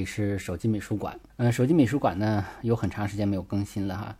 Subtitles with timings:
[0.00, 1.18] 里是手机美术馆。
[1.36, 4.16] 嗯，手机美术馆呢有很长时间没有更新了哈。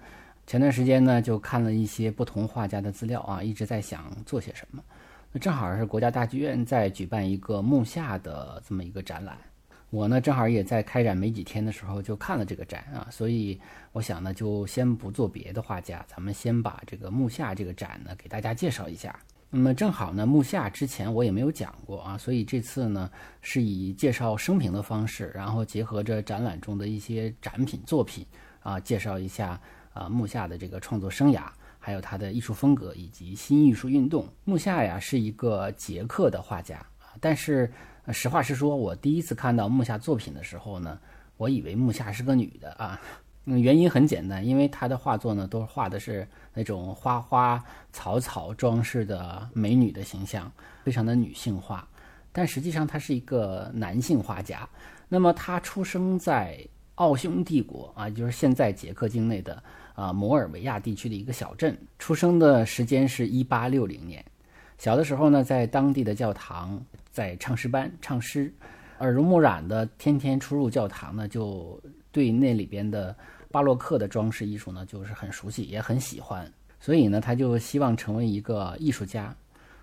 [0.46, 4.82] 前段时间呢就看了一些不同画家的资料啊，一直在想做些什么。
[5.32, 9.38] 那正好是国家大剧院在举办一个木下的这么一个展览，
[9.88, 13.58] 我呢正好也在开展没几天的时候就看了这个展啊，所以
[13.92, 19.18] 我想呢就先不做别的画家，咱们先把这个木下这个展呢给大家介绍一下。
[19.52, 28.24] 那么正好呢，木下之前我也没有讲过啊，所以这次呢是以介绍生平的方式，然后结合着展览中的一些展品作品
[28.62, 29.60] 啊，介绍一下
[29.92, 31.46] 啊木下的这个创作生涯，
[31.80, 34.24] 还有他的艺术风格以及新艺术运动。
[34.44, 37.68] 木下呀是一个捷克的画家啊，但是
[38.12, 40.96] 实话实说，我第一次看到木下作品的时候呢，
[41.36, 43.00] 我以为木下是个女的啊。
[43.46, 47.62] 嗯，原因很简单，因为他的画作呢，都画的是那种花花
[47.92, 50.50] 草草装饰的美女的形象，
[50.84, 51.86] 非常的女性化。
[52.32, 54.68] 但实际上，他是一个男性画家。
[55.08, 56.58] 那么，他出生在
[56.94, 59.62] 奥匈帝国啊，就是现在捷克境内的
[59.94, 61.76] 啊摩尔维亚地区的一个小镇。
[61.98, 64.24] 出生的时间是一八六零年。
[64.78, 68.52] 小的时候呢，在当地的教堂在唱诗班唱诗，
[68.98, 71.80] 耳濡目染的，天天出入教堂呢，就。
[72.12, 73.16] 对那里边的
[73.50, 79.34] 巴洛克的装饰艺术呢，就是很熟悉，也很喜欢，所以呢，他就希望成为一个艺术家。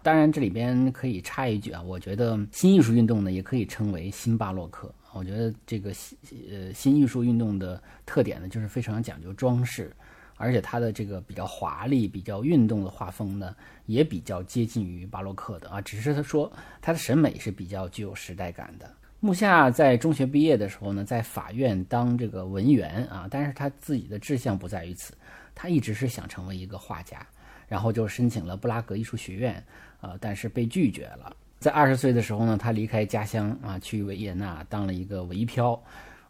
[0.02, 4.94] 当然，这里边可以插一句啊，我觉得新艺术运动呢，也可以称为新巴洛克。
[5.14, 6.18] 我觉得这个新
[6.50, 9.92] 呃新艺术运动的特点呢，就是非常讲究装饰，
[10.38, 13.54] 而且它的这个比较华丽、比较运动的画风呢，
[13.86, 15.82] 也比较接近于巴洛克的啊。
[15.82, 16.50] 只是他说
[16.82, 18.90] 他的审美是比较具有时代感的。
[19.20, 25.12] 木下在中学毕业的时候呢，在法院当这个文员啊，但是他自己的志向不在于此，
[25.56, 27.26] 他一直是想成为一个画家，
[27.68, 29.64] 然后就申请了布拉格艺术学院，
[30.02, 31.36] 呃，但是被拒绝了。
[31.58, 35.82] 在二十岁的时候呢，他离开家乡啊，去维也纳当了一个维漂，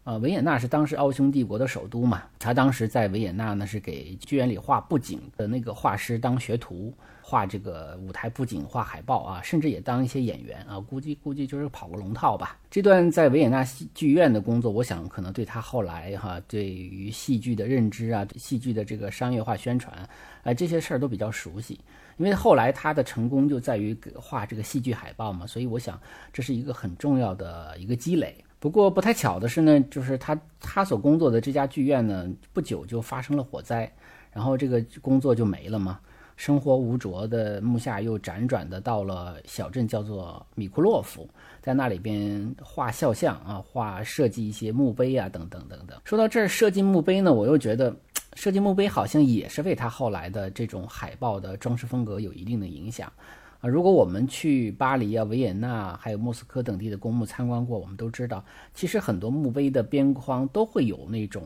[0.04, 6.94] 呃，维也纳是当时奥匈帝国的首都嘛，他当时在维也纳呢是给剧院里画布景的那个画师当学徒。
[7.28, 12.56] 画这个舞台布景、画海报啊，甚至也当一些演员啊，估计估计就是跑个龙套吧。
[12.70, 19.94] 这段在维也纳戏剧院的工作，我想可能对他后来哈对于戏剧的认知啊、戏剧的这个商业化宣传
[20.42, 21.78] 啊这些事儿都比较熟悉。
[22.16, 26.00] 因为后来他的成功就在于画这个戏剧海报嘛，所以我想
[26.32, 28.34] 这是一个很重要的一个积累。
[28.58, 33.92] 不过不太巧的是呢，就是他他所工作的这家剧院呢，不久就发生了火灾，
[34.32, 36.00] 然后这个工作就没了嘛。
[36.38, 41.28] 生活无着的木下又辗转的到了小镇，叫做米库洛夫，
[41.60, 46.00] 在那里边画肖像啊，画设计一些墓碑啊，等等等等。
[46.04, 47.92] 说到这儿，设计墓碑呢，我又觉得
[48.34, 53.12] 设计墓碑好像也是为他后来的这种海报的装饰风格有一定的影响
[53.60, 53.68] 啊。
[53.68, 61.42] 如果我们去巴黎啊、维也纳还有莫斯科等地的公墓参观过，我们都知道，其实很多墓碑的边框都会有那种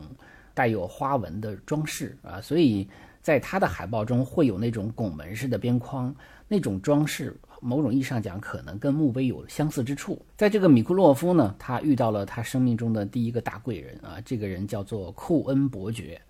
[0.53, 2.87] 带有花纹的装饰啊，所以。
[3.23, 6.13] 在他的海报中会有那种拱门式的边框，
[6.45, 10.23] 那种装饰，某种意义上讲，可能跟墓碑有相似之处。
[10.35, 16.21] 在这个米库洛夫呢，他遇到了他生命中的第一个大贵人啊，这个人叫做库恩伯爵，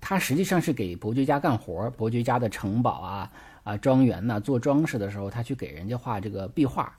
[0.00, 3.30] 他实际上是给伯爵家干活，伯爵家的城堡啊
[3.62, 6.92] 啊庄园呐做装饰的时候，他去给人家画这个壁画。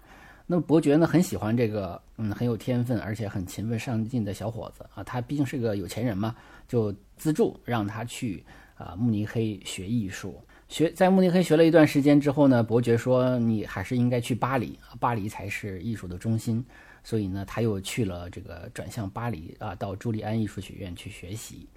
[0.47, 6.33] 那么伯爵呢很喜欢这个嗯很有天分而且很勤奋上进的小伙子啊，他毕竟是个有钱人嘛，
[6.65, 8.41] 就资助让他去。
[8.83, 16.63] 啊，慕尼黑学艺术，学在慕尼黑学了一段时间之后呢，伯爵说你还是应该去巴黎，巴黎才是艺术的中心。
[17.05, 21.67] 所以呢，他又去了这个转向巴黎啊，到朱利安艺术学院去学习。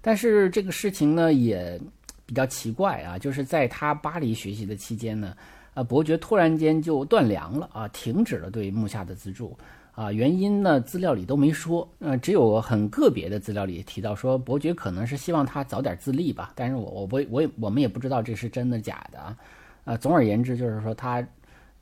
[0.00, 1.80] 但是这个事情呢也
[2.24, 5.36] 比较奇怪啊，就是在他巴黎学习的期间呢，
[5.74, 9.56] 啊，伯爵突然间就断粮了啊，停止了对木下的资助。
[9.96, 10.78] 啊，原因呢？
[10.78, 16.52] 资料里都没说，呃，只有很个别的资料里提到说，伯爵可能是希望他早点自立吧。
[16.54, 19.36] 但是我我不我也我们也不知道这是真的假的啊。
[19.86, 21.26] 啊，总而言之就是说他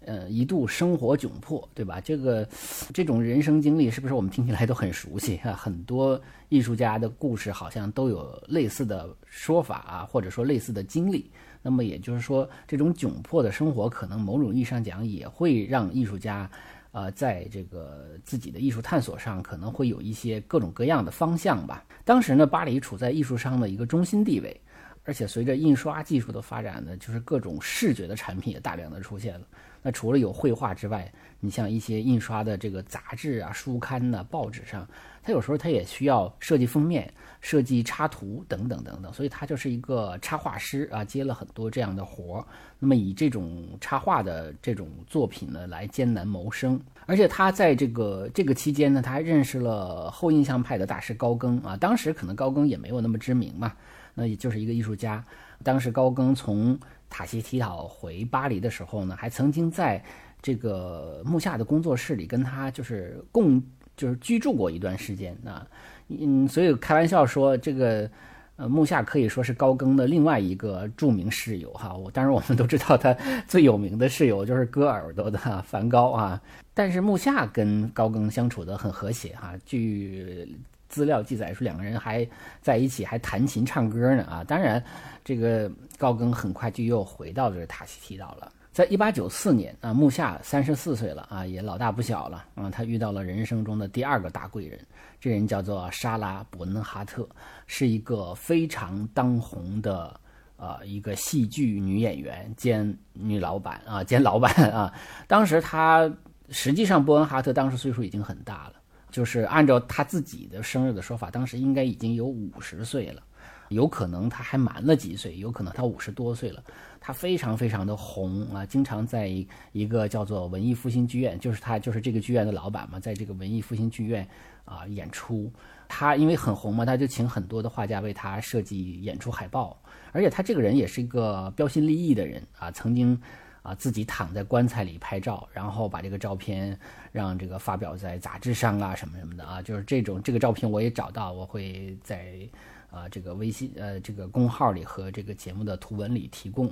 [0.04, 2.00] 呃，一度生活窘迫，对吧？
[2.00, 2.46] 这个
[2.92, 5.52] 这种人生经历是不是我们听起来都很熟悉啊？
[5.52, 6.20] 很多
[6.50, 11.28] 艺术家的故事好像都有类似的说法啊，或者说类似的经历。
[11.62, 16.48] 那么也就是说，这种窘迫的生活，可能某种意义上讲，也会让艺术家，
[16.94, 21.84] 呃，在这个自己的艺术探索上，可能会有一些各种各样的方向吧。
[22.04, 24.60] 当时呢，巴黎处在艺术商的一个中心地位，
[25.02, 29.46] 而且随着印刷技术的发展呢，就是各种视觉的产品也大量的出现了。
[29.86, 34.88] 那除了有绘画之外，你像一些印刷的这个杂志啊、书刊呐、报纸上，
[35.22, 42.44] 它有时候它也需要设计封面、设计插图等等等等，所以他就是一个插画师啊，接了很多这样的活儿。
[42.78, 46.80] 那么以这种插画的这种作品呢，来艰难谋生。
[47.04, 51.76] 而且他在这个这个期间呢，他还认识了后印象派的大师高更啊。
[51.76, 53.70] 当时可能高更也没有那么知名嘛，
[54.14, 55.22] 那也就是一个艺术家。
[55.62, 56.78] 当时高更从
[57.16, 60.02] 塔西提岛回巴黎的时候呢，还曾经在
[60.42, 63.62] 这个木下的工作室里跟他就是共
[63.96, 65.64] 就是居住过一段时间啊，
[66.08, 68.10] 嗯，所以开玩笑说这个
[68.56, 71.94] 呃木下可以说是高更的另外一个著名室友哈。
[71.94, 76.42] 我当然我们都知道他最有名的室友就是割耳朵的 梵高啊，
[76.74, 79.54] 但是木下跟高更相处的很和谐哈。
[79.64, 80.52] 据
[80.94, 82.24] 资料记载说，两个人还
[82.62, 84.44] 在一起，还弹琴唱歌呢啊！
[84.44, 84.80] 当然，
[85.24, 85.68] 这个
[85.98, 88.52] 高更很快就又回到这个塔希提岛了。
[88.70, 92.70] 在一八九四年啊，木下三十四岁了啊，也老大不小了啊。
[92.70, 94.78] 他遇到了人生中的第二个大贵人，
[95.20, 97.28] 这人叫做莎拉·伯恩哈特，
[97.66, 100.20] 是一个非常当红的
[100.56, 104.94] 呃一个戏剧女演员兼女老板啊，兼老板啊。
[105.26, 106.08] 当时他
[106.50, 108.74] 实际上伯恩哈特当时岁数已经很大了。
[109.14, 113.22] 就是按照他自己的生日的说法，当时应该已经有五十岁了，
[113.68, 116.60] 有可能他还瞒了几岁，有可能他五十多岁了。
[116.98, 119.28] 他非常非常的红啊，经常在
[119.70, 124.28] 一个叫做文艺复兴剧院，就是他就是这个剧院的老板嘛，在这个文艺复兴剧院
[124.64, 125.48] 啊演出。
[125.86, 133.16] 他因为很红嘛，他就请很多的画家为他设计演出海报，而且他这个人也是一个标新立异的人啊，曾经。
[133.64, 136.78] 啊，自己躺在棺材里拍照，然后把这个照片
[137.10, 142.46] 让这个发表在杂志上啊，什么什么的啊，就是这种这个照片我也找到，我会在
[142.90, 146.70] 啊这个微信呃这个公号里和这个节目的图文里提供。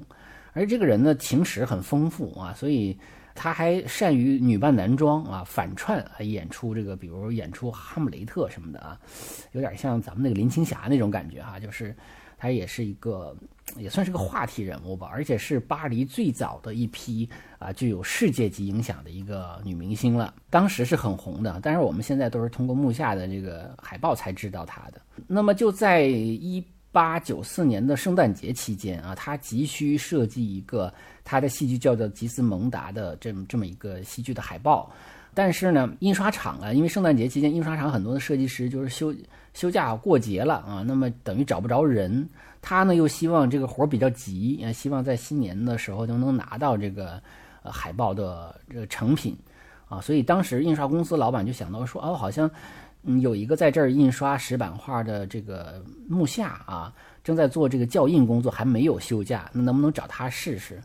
[0.53, 2.95] 而这个人呢，情史很丰富啊，所以
[3.35, 9.01] 他还善于女扮男装啊，反串啊演出这个，比如演出哈姆雷特什么的啊，
[9.53, 11.97] 有点像咱们那个林青霞那种感觉哈，就是。
[12.43, 13.33] 她也是一个，
[13.77, 17.29] 也算是个话题人物吧，而且是巴黎最早的一批
[17.61, 20.35] 啊具有世界级影响的一个女明星了。
[20.51, 25.01] 当时是很红的，但是我们现在都是通过木下的这个海报才知道她的。
[25.29, 30.93] 那么就在一八九四年的圣诞节期间啊，她急需设计一个
[31.23, 34.93] 她的戏剧叫做《吉斯蒙达》的这么这么一个戏剧的海报。
[35.35, 39.15] 但是呢，印刷厂啊，因为圣诞节期间，印刷厂很多的设计师就是休
[39.55, 42.29] 休假过节了啊，那么等于找不着人。
[42.61, 47.21] 他呢又希望这个活儿比较急，希望在新年的时候就能拿到这个
[47.63, 49.37] 呃海报的这个成品
[49.89, 50.01] 啊。
[50.01, 52.49] 所以当时印刷公司老板就想到说，哦，好像
[53.03, 56.93] 嗯有一个在这儿印刷石版画的这个木下啊，
[57.25, 60.81] 正在做这个校印工作，还没有休假，那能不能找他试试？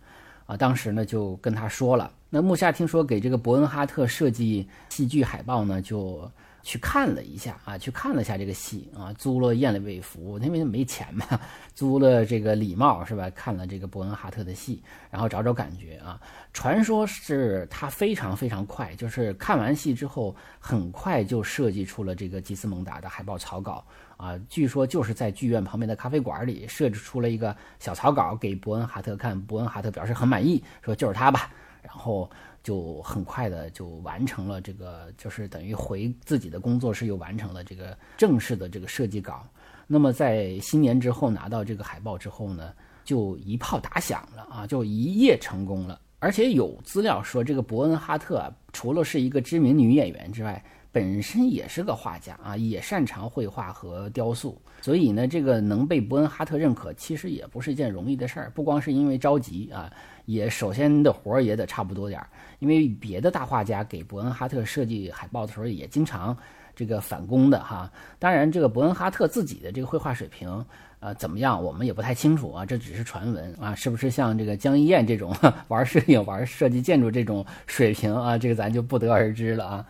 [0.48, 2.10] 啊，当时呢就跟他说了。
[2.30, 6.30] 那木下听说给这个伯恩哈特设计戏剧海报呢，就
[6.62, 11.26] 去看了一下啊，去看了一下这个戏啊，租了燕尾服，因为没钱嘛，
[11.74, 13.30] 租了这个礼帽是吧？
[13.30, 16.20] 看了这个伯恩哈特的戏，然后找找感觉啊。
[16.52, 23.86] 传说是他非常非常快，就是看完戏之后，很快就设计出了这个吉斯蒙达的海报草稿。
[24.18, 31.50] 啊，据说就是在剧院旁边的咖啡馆里设置出了一个小草稿给伯恩哈特看，伯恩哈特表示很满意，说就是他吧，
[31.82, 32.30] 然后
[32.64, 39.46] 就很快的就完成了这个，就是等于回自己的工作室又完成了这个正式的这个设计稿。
[39.86, 42.74] 那么在新年之后拿到这个海报之后呢，
[43.06, 46.00] 就一炮打响了啊，就一夜成功了。
[46.20, 50.64] 而且有资料说，这个伯恩哈特啊除了是一个知名女演员之外，
[50.98, 58.52] 本身也是个画家啊，也擅长绘画和雕塑，所以呢，这个能被伯恩哈特认可，其实也不是一件容易的事儿。
[58.56, 59.94] 不光是因为着急啊，
[60.26, 62.28] 也首先的活儿也得差不多点儿。
[62.58, 66.36] 因为别的大画家给伯恩哈特设计海报的时候，也经常
[66.76, 67.92] 这个返工的哈。
[68.18, 70.66] 当然，这个伯恩哈特自己的这个绘画水平，
[71.00, 75.32] 呃，怎么样，我们也不太清楚啊，这只是传闻啊，是不是像这个江一燕这种
[75.70, 78.36] 玩摄影、玩设计建筑这种水平啊？
[78.36, 79.86] 这个咱就不得而知了啊。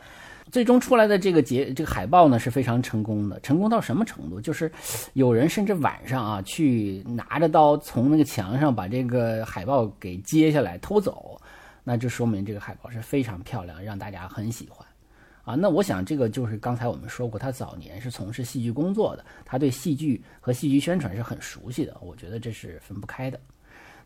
[0.52, 4.40] 最终出来的这个节这个海报呢是非常成功的，成功到什么程度？
[4.40, 4.72] 就是
[5.14, 11.40] 有人甚至晚上啊去拿着刀从那个墙上把这个海报给揭下来偷走。
[11.84, 14.86] 那就说明这个海报是非常漂亮，让大家很喜欢。
[15.46, 23.40] 啊，那我想这个就是刚才我们说过，他早年是从事戏剧工作的，他对戏剧和戏剧宣传是很熟悉的，我觉得这是分不开的。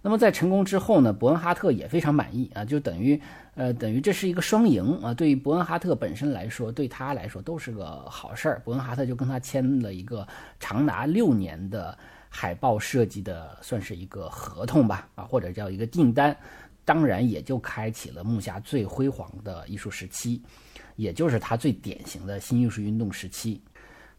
[0.01, 3.21] 那么在成功之后呢，伯恩哈特也非常满意啊，就等于
[3.55, 8.61] 呃等于这是一个双赢啊，对于伯恩哈特本身来说，对他来说都是个好事儿。
[8.65, 10.27] 伯恩哈特就跟他签了一个
[10.59, 11.95] 长达六年的
[12.29, 16.35] 海报设计的，算是一个合同吧，啊或者叫一个订单，
[16.83, 20.41] 当然也就开启了木下最辉煌的艺术时期。
[20.97, 23.59] 也就是他最典型的新艺术运动时期，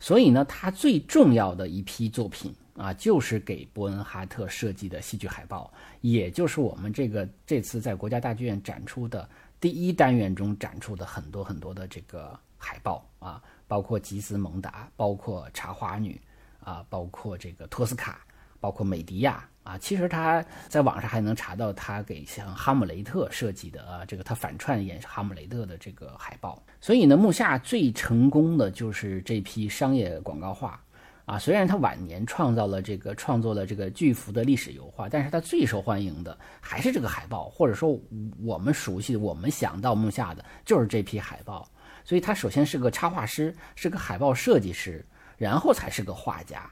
[0.00, 9.28] 所以呢，他最重要的一批作品啊，就是给伯恩哈特设计的戏剧海报，也就是我们这个这次在国家大剧院展出的
[9.60, 16.20] 第一单元中展出的很多很多的这个海报啊，包括吉斯蒙达，包括茶花女
[16.64, 18.24] 啊，包括这个托斯卡，
[18.60, 19.46] 包括美迪亚。
[19.64, 26.60] 啊，其实他在网上还能查到他给像哈姆雷特设计的啊，这个他反串演哈姆雷特的这个海报。
[26.80, 30.81] 所以呢，木下最成功的就是这批商业广告画
[31.24, 31.38] 啊。
[31.38, 37.98] 虽然他晚年创造了这个创作了这个巨幅的历史油画，但是他最受欢迎的还是这个海报，或者说
[38.42, 41.68] 我们熟悉、我们想到木下的就是这批海报。
[42.04, 45.04] 所以他首先是个插画师，是个海报设计师，
[45.36, 46.68] 然后才是个画家。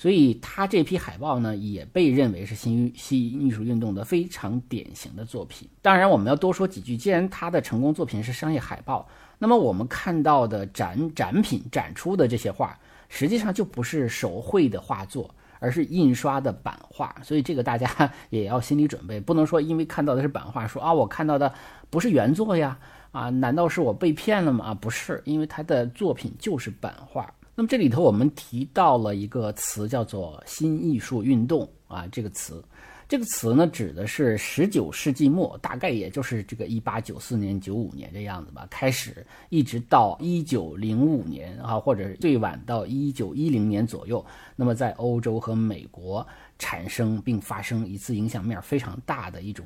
[0.00, 5.68] 所以他这批海报呢，也被认为是新新艺术运动的非常典型的作品。
[5.82, 6.96] 当然，我们要多说几句。
[6.96, 12.78] 既然他的成功作品是商业海报，那么我们看到的展展品展出的这些画，
[13.08, 17.14] 实际上就不是手绘的画作，而是印刷的版画。
[17.22, 21.52] 所以这个大家也要心理准备，不能说因为看到的是版画，说啊我看到的
[21.90, 22.78] 不是原作呀，
[23.12, 24.66] 啊难道是我被骗了吗？
[24.66, 27.32] 啊不是，因为他的作品就是版画。
[27.54, 32.06] 那么这里头我们提到了一个词，叫做新艺术运动啊。
[32.12, 32.62] 这个词，
[33.08, 44.22] 这个词呢，指的是十九世纪末，大概也就是这个一八九四年、九五年这样子吧，开始一直到一九零五年啊，或者最晚到一九一零年左右。
[44.54, 46.26] 那么在欧洲和美国
[46.58, 49.64] 产生并发生一次影响面非常大的一种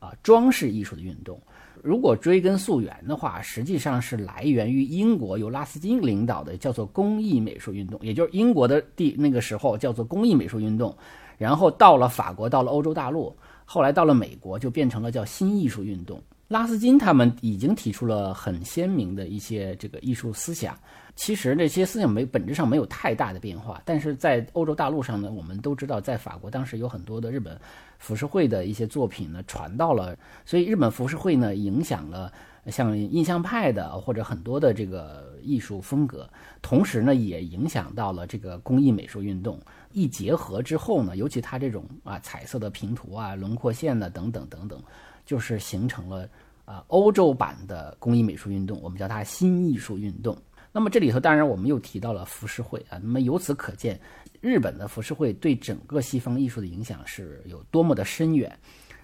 [0.00, 1.40] 啊装饰艺术的运动。
[1.84, 10.94] 如果追根溯源的话，实际上是来源于英国由拉斯金领导的叫做工艺美术运动，也就是英国的地那个时候叫做工艺美术运动，
[11.40, 16.20] 然后到了法国，到了欧洲大陆，后来到了美国就变成了叫新艺术运动。
[16.48, 20.76] 拉斯金他们已经提出了很鲜明的一些这个艺术思想。
[21.16, 27.58] 其实那些思想没本质上没有太大的变化，但是在欧洲大陆上呢，我们都知道，在法国当时有很多的日本
[27.98, 32.30] 浮世绘的一些作品呢传到了，所以日本浮世绘呢影响了
[32.66, 36.28] 像印象派的或者很多的这个艺术风格，
[36.60, 39.58] 同时呢也影响到了这个工艺美术运动。
[39.92, 44.82] 一结合之后呢，尤其它这种啊彩色的平涂啊、轮廓线呢等等等等，
[45.26, 46.28] 就是形成了
[46.64, 50.36] 啊欧洲版的工艺美术运动，我们叫它新艺术运动。
[50.72, 54.00] 那么这里头当然我们又提到了浮世绘啊，那么由此可见，
[54.40, 58.56] 日本的浮世绘对整个西方艺术的影响是有多么的深远，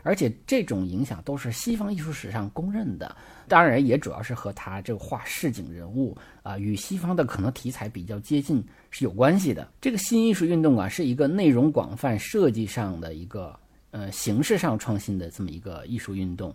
[0.05, 3.17] 而且这种影响都是西方艺术史上公认的。
[3.49, 9.69] 当然也主要是和他这个画市井人物啊，与西方的可能题材比较接近是有关系的。
[9.81, 13.59] 这个新艺术运动啊，是一个内容广泛、设计上的一个
[13.91, 16.55] 呃形式上创新的这么一个艺术运动。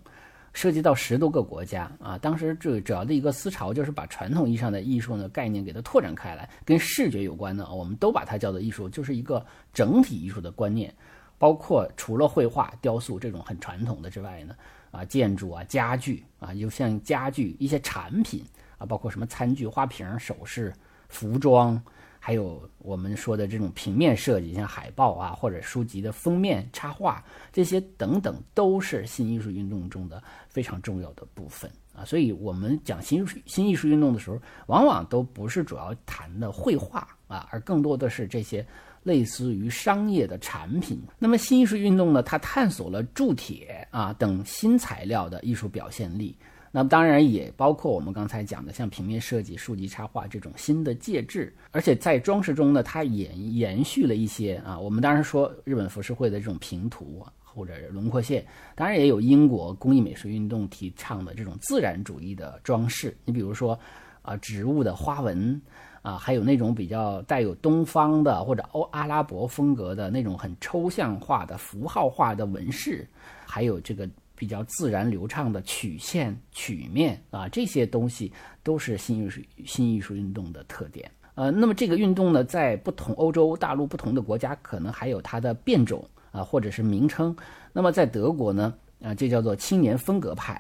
[0.54, 10.94] 涉及到十多个国家啊，当时最主要的一个思潮就是把传统意义上的艺术呢概念给它拓展开来，跟视觉有关的，我们都把它叫做艺术，就是一个整体艺术的观念，
[11.38, 14.54] 包括除了绘画、雕塑这种很传统的之外呢，
[14.92, 18.44] 啊，建筑啊、家具啊，就像家具一些产品
[18.78, 20.74] 啊，包括什么餐具、花瓶、首饰、
[21.08, 21.82] 服装。
[22.24, 32.06] 还有我们说的这种平面设计，像海报啊，或者书籍的封面插画这些等等，都是新艺术运动中的非常重要的部分啊。
[32.06, 38.64] 所以，我们讲新新艺术运动的时候，往往都不是主要谈的绘画啊，而更多的是这些
[39.04, 41.02] 类似于商业的产品。
[41.18, 46.36] 那么，新艺术运动呢，它探索了铸铁啊等新材料的艺术表现力。
[46.74, 54.80] 那么当然也包括我们刚才讲的像平面设计、书籍插画这种新的介质，而且在装饰中呢，它延延续了一些啊。
[54.80, 63.18] 我们当然说日本浮世绘的这种平涂或者轮廓线，当然也有英国工艺美术运动提倡的这种自然主义的装饰。
[63.26, 63.78] 你比如说
[64.22, 65.62] 啊，植物的花纹
[66.02, 73.08] 啊，还有那种比较带有东方的或者欧阿拉伯风格的那种很抽象化的符号化的纹饰，
[73.46, 74.10] 还有这个。
[74.34, 81.08] 比较自然流畅的曲线、曲面啊，这些东西都是新艺术新艺术运动的特点。
[81.36, 87.36] 呃，那么这个运动呢，在不同欧洲大陆不同的国家，可能还有它的变种啊，或者是名称。
[87.72, 90.60] 那么在德国呢，啊，这叫做青年风格派。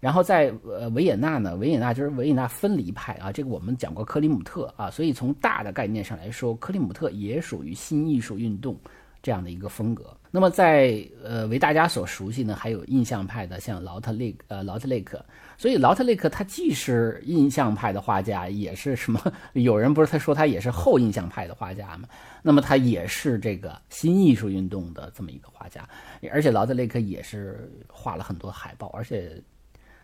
[0.00, 8.74] 然后在呃维也纳呢，维也纳就是维也纳分离派啊，这个我们讲过克里姆特啊，所以从大的概念上来说，克里姆特也属于新艺术运动
[9.22, 10.16] 这样的一个风格。
[10.30, 15.22] 那么在呃为大家所熟悉呢，还有印象派的，像劳特雷呃劳特雷克，
[15.58, 19.20] 所以劳特雷克他既是印象派的画家，也是什么？
[19.52, 22.08] 有人不是他说他也是后印象派的画家吗？
[22.42, 25.86] 那么他也是这个新艺术运动的这么一个画家，
[26.32, 29.42] 而且劳特雷克也是画了很多海报，而且。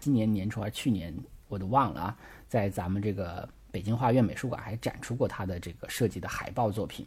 [0.07, 1.13] 今年年初还是去年，
[1.49, 7.05] 我都忘了啊，在咱们这个北京画院美术馆还展出过他的这个设计的海报作品，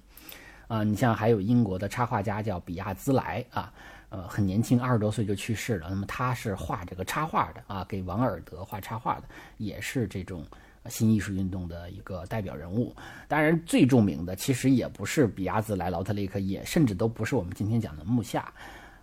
[0.68, 3.72] 啊，你像还有英国的插画家叫比亚兹莱啊，
[4.10, 5.88] 呃，很年轻，二十多岁就去世了。
[5.90, 9.24] 那么他是画这个插画的啊，给王尔德画插画的，
[9.56, 10.46] 也是这种
[10.90, 12.94] 新艺术运动的一个代表人物。
[13.30, 18.54] 当然，最著名的其实也不是比亚兹莱、劳特雷克，也甚至都不是我们今天讲的木下。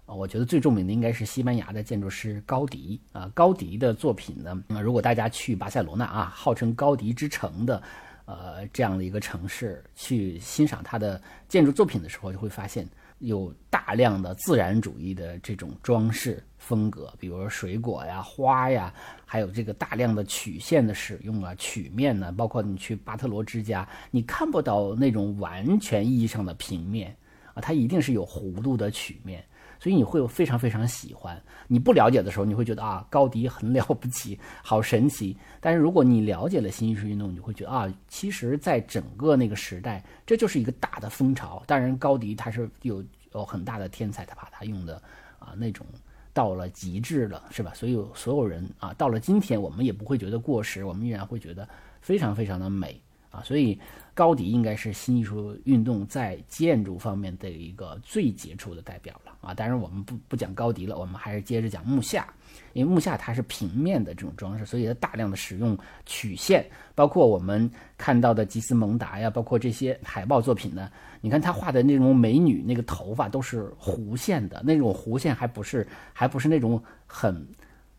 [0.07, 3.29] 啊，我觉得最著名的应该是西班牙的建筑师高迪啊。
[3.35, 7.83] 高迪的作品呢，那如果大家去巴塞罗那啊，号称高迪之城的，
[8.25, 18.95] 呃，这样的一个城市去欣赏他的建筑作品的时候，就会发现有大量的自然主义的这种装饰风格，比如说水果呀、花呀，
[19.25, 27.17] 还有这个大量的曲线的使用啊、曲面呢，包括你去巴特罗之家，你看不到那种完全意义上的平面
[27.55, 29.45] 啊，它一定是有弧度的曲面。
[29.87, 31.40] 所以你会非常非常喜欢。
[31.69, 35.37] 你不了解的时候，你会觉得啊，高迪很了不起，好神奇。
[35.61, 41.62] 但是如果你了解了新艺术运动，你会觉得啊，其实在整个那个时代，这就是一个大的风潮。
[41.69, 43.00] 当然，高迪他是有
[43.33, 45.00] 有很大的天才，他把他用的
[45.38, 45.87] 啊那种
[46.33, 47.73] 到了极致了，是吧？
[47.73, 51.69] 所以所有人啊，到了今天，我们也不会觉得过时，我们依然会觉得
[52.00, 53.00] 非常非常的美
[53.31, 53.40] 啊。
[53.45, 53.78] 所以。
[54.16, 59.52] 高迪应该是新艺术运动在建筑方面的一个最杰出的代表了啊！
[59.52, 62.26] 当然，我们不不讲高迪了，我们还是接着讲木下，
[62.73, 77.46] 因为木下它是平面的这种装饰，所以它大量的使用曲线，包括我们看到的吉斯蒙达呀，包括这些海报作品呢，你看他画的那种美女，那个头发都是弧线的，那种弧线还不是还不是那种很。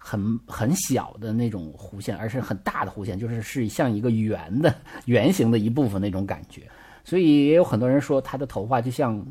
[0.10, 6.62] 很很小的那种弧线，而是很大的弧线，就是是像一个圆的 圆形的一部分那种感觉。
[7.04, 9.22] 所以也有很多人说他的头发就像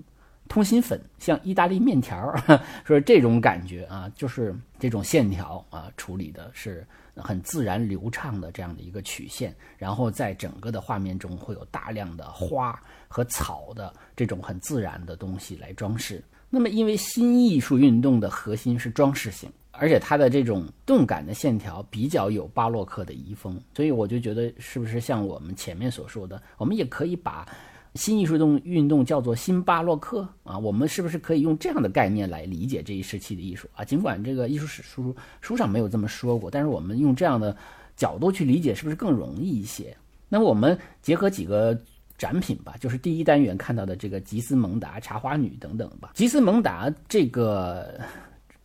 [0.49, 2.31] 通心粉，像意大利面条，
[2.85, 6.87] 说这种感觉啊，就是这种线条啊处理的是
[7.17, 16.23] 很自然流畅的这样的一个曲线，然后在整个的画面中会有大量的花和草的这种很自然的东西来装饰。
[16.51, 19.51] 那么因为新艺术运动的核心是装饰性。
[19.79, 27.47] 而且它的这种动感的线条比较有巴洛克的遗风，所以我就觉得是不是像我们前面所说的，我们也可以把
[27.95, 30.59] 新艺术动运动叫做新巴洛克啊？
[30.59, 33.85] 我们是不是可以用这样的概念来理解这一时期的艺术啊？
[33.85, 37.57] 尽管这个艺术史书书上没有这么说过，但是我们用这样的
[37.97, 39.97] 角度去理解，是不是更容易一些？
[40.29, 41.79] 那我们结合几个
[42.19, 46.12] 展品吧，就是第一单元看到的这个吉斯蒙达茶花女等等吧。
[46.15, 48.01] 吉斯蒙达这个。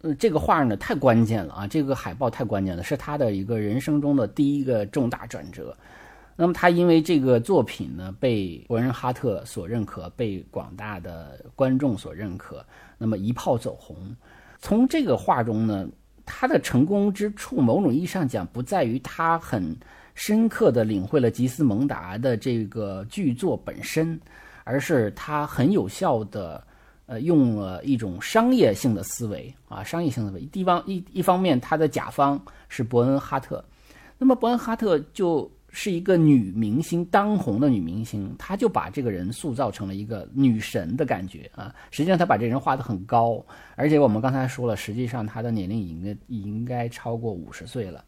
[0.03, 1.67] 呃，这个画呢太关键了啊！
[1.67, 5.77] 这个海报太关键了，是他的一个人生中的第一个重大转折。
[6.35, 12.65] 那么他因为这个作品呢被伯恩哈特所认可，被广大的观众所认可，
[12.97, 13.95] 那么一炮走红。
[14.59, 15.87] 从这个画中呢，
[16.25, 19.77] 他的成功之处，某种意义上讲，不在于他很
[20.15, 24.19] 深刻地领会了吉斯蒙达的这个剧作本身，
[24.63, 26.65] 而是他很有效的。
[27.11, 30.45] 呃，用了一种商业性的思维啊，商业性思维。
[30.45, 33.61] 地方一一方面，他的甲方是伯恩哈特，
[34.17, 41.75] 那么伯恩哈特就是一个女明星，当红的女明星，他就把这个人塑造成了一个女神的感觉啊。
[41.89, 43.45] 实际上，他把这人画得很高，
[43.75, 48.05] 而且我们刚才说了，实际上他的年龄应该应该超过五十岁了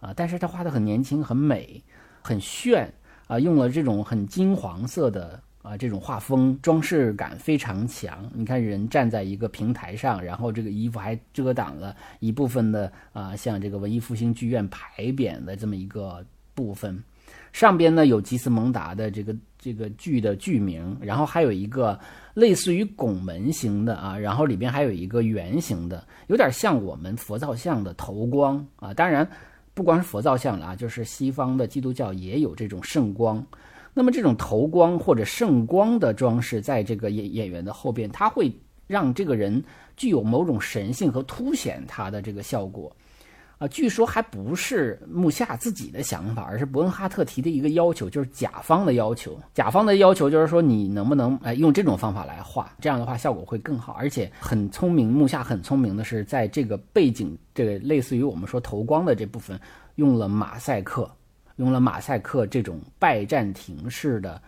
[0.00, 1.84] 啊，但是他画得很年轻，很美，
[2.22, 2.90] 很炫
[3.26, 5.42] 啊，用了这种很金黄色的。
[5.66, 8.30] 啊，这种画风装饰感非常强。
[8.32, 16.24] 你看，人站在一个平台上，然后这个衣服还遮挡了一部分的啊，像这个文艺复兴剧院牌匾的这么一个
[16.54, 17.02] 部分。
[17.52, 21.98] 上边呢有吉斯蒙达的这个这个剧的剧名，然后还有一个
[22.34, 28.94] 类似于拱门型的啊，然后里边还有一个圆形的，有点像我们佛造像的头光啊。
[28.94, 29.28] 当然，
[29.74, 33.44] 不光是佛造像了啊，就是西方的基督教也有这种圣光。
[33.98, 38.52] 那么这种头光或者圣光的装饰，在这个演演员的后边，它会
[38.86, 39.64] 让这个人
[39.96, 42.94] 具有某种神性和凸显他的这个效果，
[43.56, 49.40] 啊，据说还不是木下自己的想法，而是伯恩哈特提的一个要求，就是甲方的要求。
[49.54, 53.94] 甲方的要求就是说，你能不能哎用这种方法来画，这样的话效果会更好。
[53.94, 59.58] 而且很聪明，木下很聪明的是，在这个背景这个类似于我们说头光的这部分，
[59.94, 61.10] 用了马赛克，
[61.56, 64.40] 用了马赛克这种拜占庭式的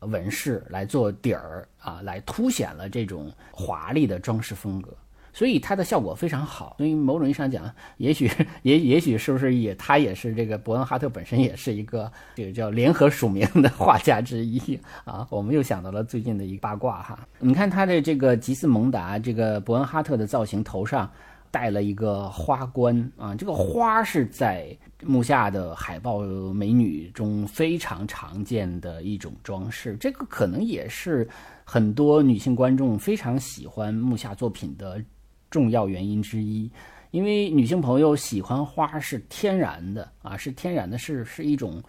[0.00, 4.92] 纹饰来做底儿啊，来凸显了这种华丽的装饰风格。
[5.32, 8.30] 所以它的效果非常好，所以某种意义上讲，也许
[8.62, 15.26] 也也许是不是也他也是这个伯恩哈特本身也是一个这个叫联合署名的画家之一啊。
[15.28, 21.10] 我们又想到了最近的一个八卦哈，你看他的这个吉斯蒙达这个伯恩哈特的造型，头上
[21.50, 26.20] 戴了一个花冠啊，这个花是在木下的海报
[26.52, 31.28] 美女中非常常见的一种装饰，这个可能也是
[31.64, 35.02] 很多女性观众非常喜欢木下作品的。
[35.48, 36.68] 重要原因之一，
[37.12, 41.80] 因为女性朋友喜欢花是天然的 啊，是天然的，是是一种，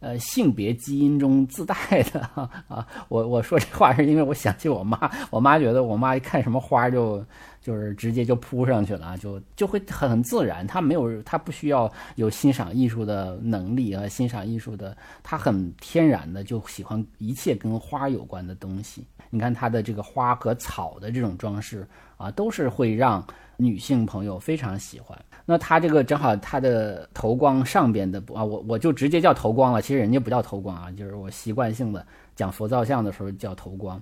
[0.00, 2.20] 呃，性别基因中自带的
[2.66, 2.86] 啊。
[3.08, 7.24] 我我说这话是因为我想起我妈，我妈觉得我妈一看什么花就
[7.64, 19.06] 就是直接就扑上去了，就就会很自然，他没有他不需要有欣赏艺术的能力啊，欣赏艺术的，他很天然的就喜欢一切跟花有关的东西。
[19.30, 25.18] 你看它的这个花和草的这种装饰啊，都是会让女性朋友非常喜欢。
[25.46, 29.80] 那它这个正好它的头光上边的啊，我我就直接叫头光了。
[29.80, 34.00] 其实人家不叫头光啊，就是我习惯性的讲佛造像的时候叫头光。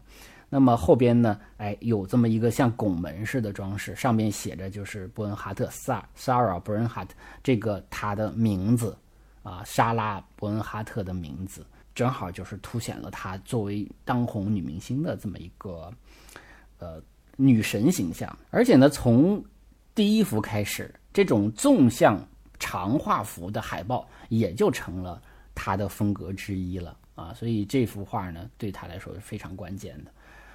[0.54, 8.94] 那么后边呢，哎，有这么一个像拱门似的装饰，上面写着就是伯恩哈特萨萨拉伯恩哈特这个他的名字
[9.42, 11.64] 啊，莎拉伯恩哈特的名字。
[11.94, 15.90] 正好就是凸显了她作为当红女明星的这么一个
[16.78, 17.02] 呃
[17.36, 19.42] 女神形象，而且呢，从
[19.94, 22.22] 第一幅开始，这种纵向
[22.58, 25.22] 长画幅的海报也就成了
[25.54, 30.10] 她的风格之一了啊，所以这幅画呢，对她来说是非常关键的。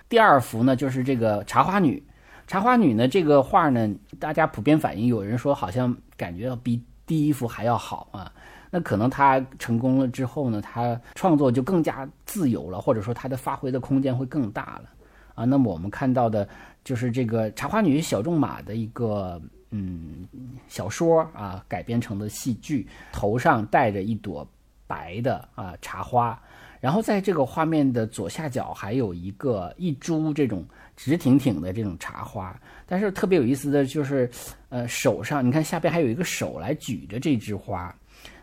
[0.10, 2.02] 第二幅呢，就是这个茶花女，
[2.48, 8.32] 茶花女呢，这个画呢，大家普遍反映，有人说好像感觉要比第一幅还要好啊。
[8.70, 14.90] 那可能他成功了之后呢，他创作就更加自由了，或者说他的发挥的空间会更大了，
[15.36, 16.48] 啊，那么我们看到的
[16.84, 19.42] 就是这个茶花女小仲马的一个
[19.72, 20.28] 嗯
[20.68, 24.46] 小说啊改编成的戏剧，头上戴着一朵
[24.86, 26.38] 白的啊茶花，
[26.80, 34.30] 然后在这个画面的左下角还有一个一株这种直挺挺的这种茶花，但是特别有意思的就是，
[34.70, 37.94] 呃，手上你看下边还有一个手来举着这枝花。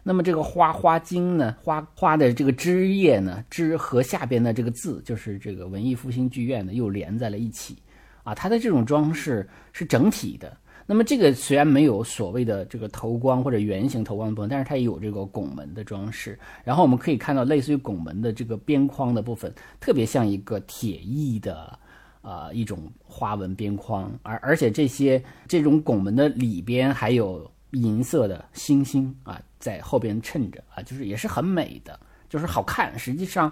[0.07, 7.79] 那么这个花花茎呢，花花的这个枝叶呢，枝和下边的这个字，就是这个文艺复兴剧院呢，又连在了一起，
[8.23, 10.55] 啊，它的这种装饰是整体的。
[10.87, 16.39] 那么这个虽然没有所谓的这个头光或者圆形头光的部分，但是它也有这个拱门的装饰。
[16.63, 21.79] 然后我们可以看到，类似于拱门的这个边框的部分，特别像一个铁艺的，
[22.23, 24.13] 呃，一种花纹边框。
[24.23, 29.41] 而而且这些这种拱门的里边还有银色的星星啊。
[29.59, 32.99] 在后边衬着啊，就是也是很美的，就是好看。
[32.99, 33.51] 实际上，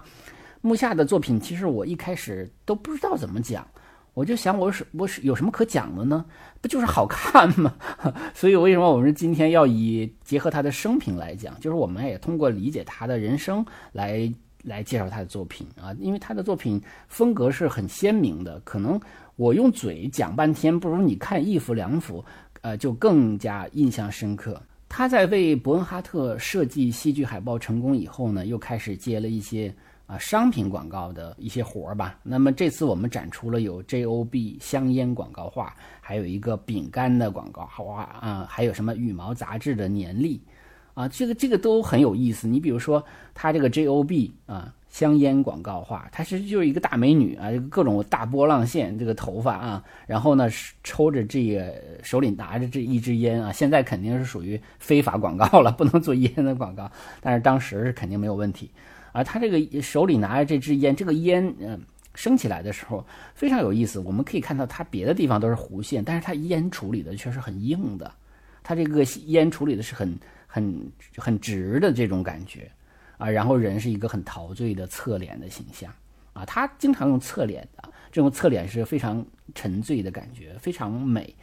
[0.61, 3.67] 木下的作品其实我一开始都不知道怎么讲，
[4.13, 6.23] 我就想我是我是有什么可讲的呢？
[6.61, 7.73] 不就是好看吗？
[8.33, 11.59] 所以为什么我们今天要以结合他的生平来讲？
[11.59, 14.31] 就是我们也通过理解他的人生来
[14.63, 18.59] 来介绍他的作品啊，因为他的作品风格是很鲜明的。
[18.63, 18.99] 可能
[19.35, 22.23] 我用嘴讲半天，不如你看一幅两幅，
[22.61, 24.61] 呃，就更加印象深刻。
[24.87, 29.73] 他在为伯恩哈特设计戏剧海报成功以后呢，又开始接了一些
[30.19, 32.17] 商品广告的一些活儿吧。
[32.23, 40.41] 那么这次我们展出了有 J.O.B 香烟广告画，还有一个饼干的广告画啊，还有什么羽毛杂志的年历
[40.93, 42.47] 啊，这个这个都很有意思。
[42.47, 44.73] 你比如说他这个 J.O.B 啊。
[44.93, 50.47] 香烟广告画，她实就是一个大美女啊，各种大波浪线，这个头发啊，然后呢
[50.83, 51.73] 抽着这个
[52.03, 58.69] 手里拿着这一支烟啊，现在肯定是属于非法广告了，不能做烟的广告，但是当时是肯定没有问题
[59.13, 59.23] 啊。
[59.23, 61.81] 他这个手里拿着这支烟，这个烟嗯
[62.13, 68.13] 升起来的时候非常有意思，我们可以看到它别的地方都是弧线，但是它烟处理的却是很硬的，
[68.61, 70.13] 它这个烟处理的是很
[70.45, 72.69] 很很直的这种感觉。
[73.19, 75.93] 啊，然后人是一个很陶醉的侧脸的形象，
[76.33, 81.33] 啊，他经常用侧脸的，这种侧脸是非常沉醉的感觉，非常美。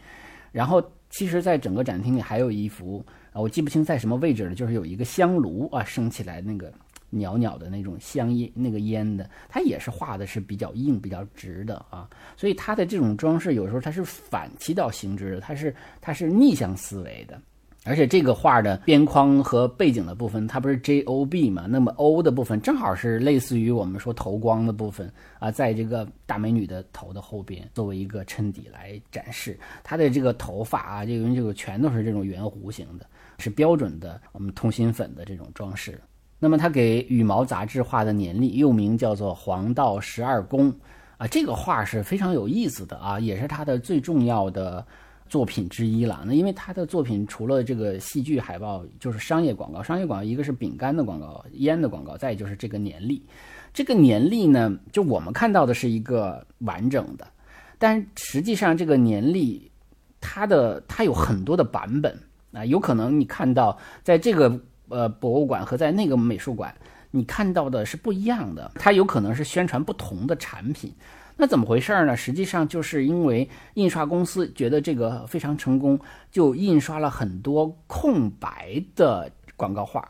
[0.52, 3.02] 然后，其实，在整个展厅里还有一幅
[3.32, 6.70] 啊，我记不清在什么位置了，就是有一个香炉啊，升起来那个
[7.10, 12.08] 袅袅的那种香烟，那个烟的，它也是画的是比较硬、比较直的啊。
[12.36, 17.40] 所以，它的这种装饰有时候它是反其道行之的，它是它是逆向思维的。
[17.86, 21.64] 而且这个画的边框和背景的部分，它不是 J O B 嘛？
[21.66, 33.06] 那么 O 的部分正好是类似于我们说头光的部分啊，在这个大美女的头的后边，作为一个衬底来展示她的这个头发啊，这个这个全都是这种圆弧形的，
[33.38, 35.98] 是标准的我们通心粉的这种装饰。
[36.40, 40.74] 那么他给羽毛杂志画的年历，又名叫做黄道十二宫
[41.18, 44.84] 啊，这个画是非常有意思的啊，也是他的最重要的。
[45.30, 46.24] 作品之一了。
[46.26, 49.80] 那因为他的作品除了这个戏剧海报，就是商业广告。
[49.80, 53.24] 商业广告一个是饼干的广告、烟的广告，再就是这个年历。
[53.72, 57.24] 这个年历呢，就我们看到的是一个完整的，
[57.78, 59.70] 但实际上这个年历
[60.20, 62.12] 它的它有很多的版本
[62.50, 66.74] 啊，有可能你看到在这个呃博物馆和在那个美术馆
[67.10, 70.92] 你看到的是不一样的，它有可能是宣传不同的产品。
[71.36, 72.14] 那怎么回事儿呢？
[72.14, 75.98] 实际上就是因为印刷公司觉得这个非常成功，
[76.30, 80.06] 就印刷了很多空白的广告画，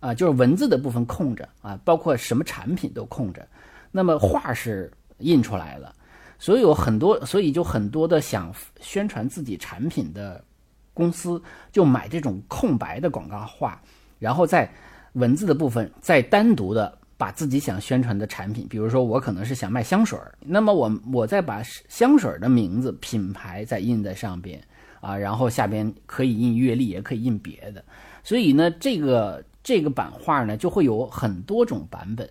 [0.00, 3.48] 啊，就是文字的部分空着啊，包括什么产品都空着，
[3.90, 5.94] 那么画是印出来了，
[6.38, 10.44] 所以有很多，所以就很多的想宣传自己产品的
[10.92, 13.80] 公司就买这种空白的广告画，
[14.18, 14.70] 然后在
[15.14, 16.98] 文字的部分再单独的。
[17.18, 24.62] 把自己想宣传的产品，比如说我可能是想卖香水儿，那么我我再把香水儿的名字、品牌再印在上边
[25.00, 27.82] 啊，然后下边可以印月历，也可以印别的，
[28.22, 32.28] 所以呢，这个这个版画呢就会有很多种版本，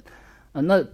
[0.52, 0.86] 啊，那。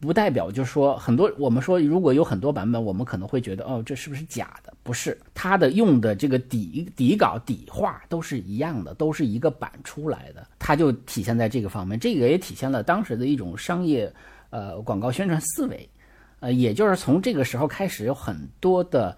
[0.00, 4.72] 不代表就是说很多，我们说如果有很多版本，我们可能会觉得哦，这是不是假的？
[4.84, 11.98] 不是，它的用的这个底底稿底画都是一样的，都是一个版出来的，它就体现在这个方面。
[11.98, 14.10] 这个也体现了当时的一种商业
[14.50, 15.88] 呃广告宣传思维，
[16.40, 19.14] 呃，也就是从这个时候开始，有很多的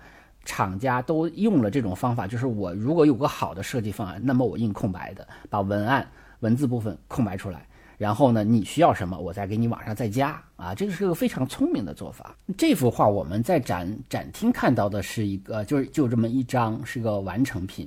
[0.47, 7.67] 厂家都用了这种方法，就是我如果有个好的设计方案，那么我印空白的，把文案文字部分空白出来。
[8.01, 12.35] 然后呢，你需要什么，我再给你往上再加啊，这个是个非常聪明的做法。
[12.57, 17.87] 这幅画我们在展展厅看到的是一个，就是就这么一张，是个完成品。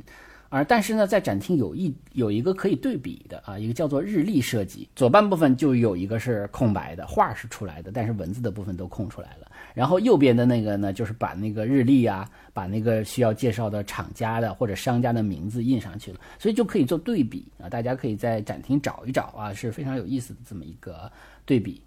[0.49, 9.42] 而但是呢，在展厅有一有一个可以对比的啊，一个叫做日历设计，左半部分就有一个是空白的，画是出来的，但是文字的部分都空出来了。
[9.73, 17.69] 然后右边的那个呢，就是把那个日历啊，把那个需要介绍的厂家的或者商家的名字印上去了，所以就可以做对比啊。
[17.69, 21.11] 大家可以在展厅找一找啊，是非常有意思的这么一个
[21.45, 21.81] 对比。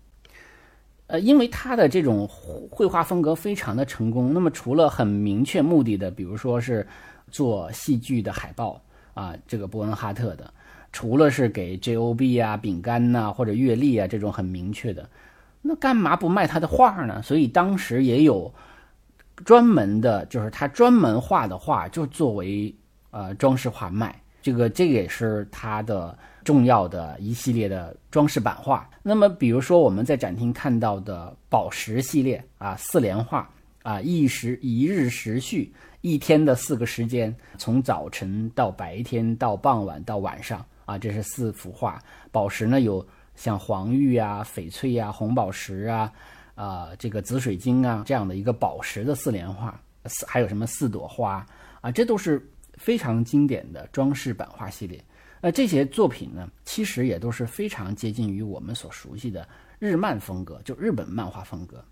[1.07, 2.29] 呃，因为他的这种
[2.71, 6.87] 绘画风格非常的成功，那么除了很明确目的的，比如说是。
[7.29, 8.81] 做戏剧的海报
[9.13, 10.55] 啊，这个伯恩哈特的，
[10.93, 15.11] 除了是给 J O B 啊、饼干呐或者月历啊这种很明确的，
[15.63, 17.23] 那干嘛不卖他的画呢？
[17.23, 18.53] 所以当时也有
[19.45, 22.75] 专门的，就是他专门画的画，就作为
[23.11, 24.15] 呃装饰画卖。
[24.43, 28.89] 这个这个也是他的重要的一系列的装饰版画。
[29.03, 33.51] 那么比如说我们在展厅看到的宝石系列啊，四联画
[33.83, 35.73] 啊，一时一日时序。
[36.03, 42.01] 一天的四个时间，从早晨到白天到傍晚到晚上啊，这是四幅画。
[42.31, 43.05] 宝石呢有
[43.37, 46.13] 像黄玉啊、翡翠啊、红宝石啊、
[46.55, 51.47] 啊这个紫水晶啊这样的一个宝石的四联画，四还有什么四朵花
[51.81, 52.45] 啊，这都是
[52.75, 55.03] 非常经典的装饰版画系列。
[55.41, 59.47] 那这些作品呢，其实也都是非常接近于我们所熟悉的
[59.79, 61.85] 日漫风格，就日本漫画风格。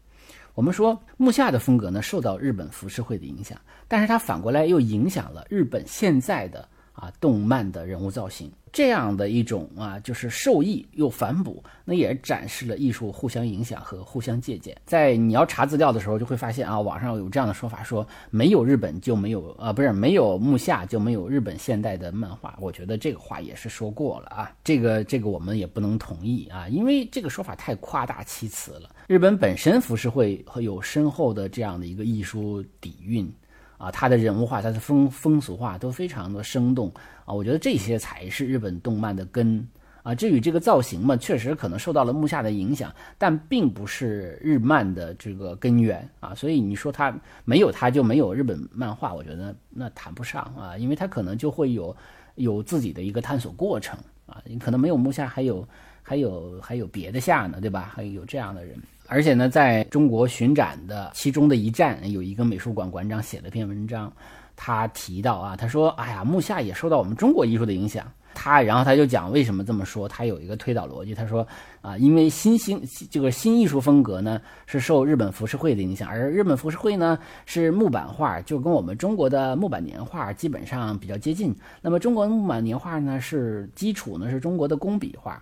[0.54, 8.50] 我们说木下的风格呢，受到日本浮世绘的影响，但是它反过来又影响了日本现在的啊动漫的人物造型。
[8.74, 14.76] 这样的一种啊，就是受益又反哺，那也展示了艺术互相影响和互相借鉴。
[14.84, 22.58] 在你要查资料的时候，就会发现啊，网上有这样的说法，说没有日本就没有啊，不是没有木下就没有日本现代的漫画。
[22.60, 28.90] 我觉得这个话也是说过了啊，这个这个我们也不能同意啊，因为这个说法太夸大其词了。
[29.06, 33.32] 日本本身浮世绘和有深厚的这样的一个艺术底蕴。
[33.76, 36.90] 啊，他的人物画，他的风风俗画都非常的生动
[37.24, 39.66] 啊，我觉得这些才是日本动漫的根
[40.02, 40.14] 啊。
[40.14, 46.34] 至于这个造型嘛，确实可能受到了木下的影响，但并不是日漫的这个根源啊。
[46.34, 51.96] 所以你说他没有他就没有日本漫画，我觉得那谈不上啊，因为他可能就会有
[52.34, 54.42] 有自己的一个探索过程啊。
[54.44, 55.66] 你可能没有木下，还有
[56.02, 57.90] 还有还有别的下呢，对吧？
[57.94, 58.76] 还有这样的人。
[59.06, 64.10] 而且呢，在中国巡展的其中的一站，有一个美术馆馆长写了篇文章，
[64.56, 71.46] 他提到啊，他说：“哎呀，木下也受到我们中国艺术的影响。”他然后他就讲为什么这么说，他有一个推导逻辑，他说
[71.80, 81.54] 啊，因为新兴这个新艺术风格呢是受日本浮世绘的影响，而日本浮世绘呢是木版画，就跟我们中国的木版年画基本上比较接近。
[81.80, 85.40] 那么中国木版年画呢是基础呢是中国的工笔画。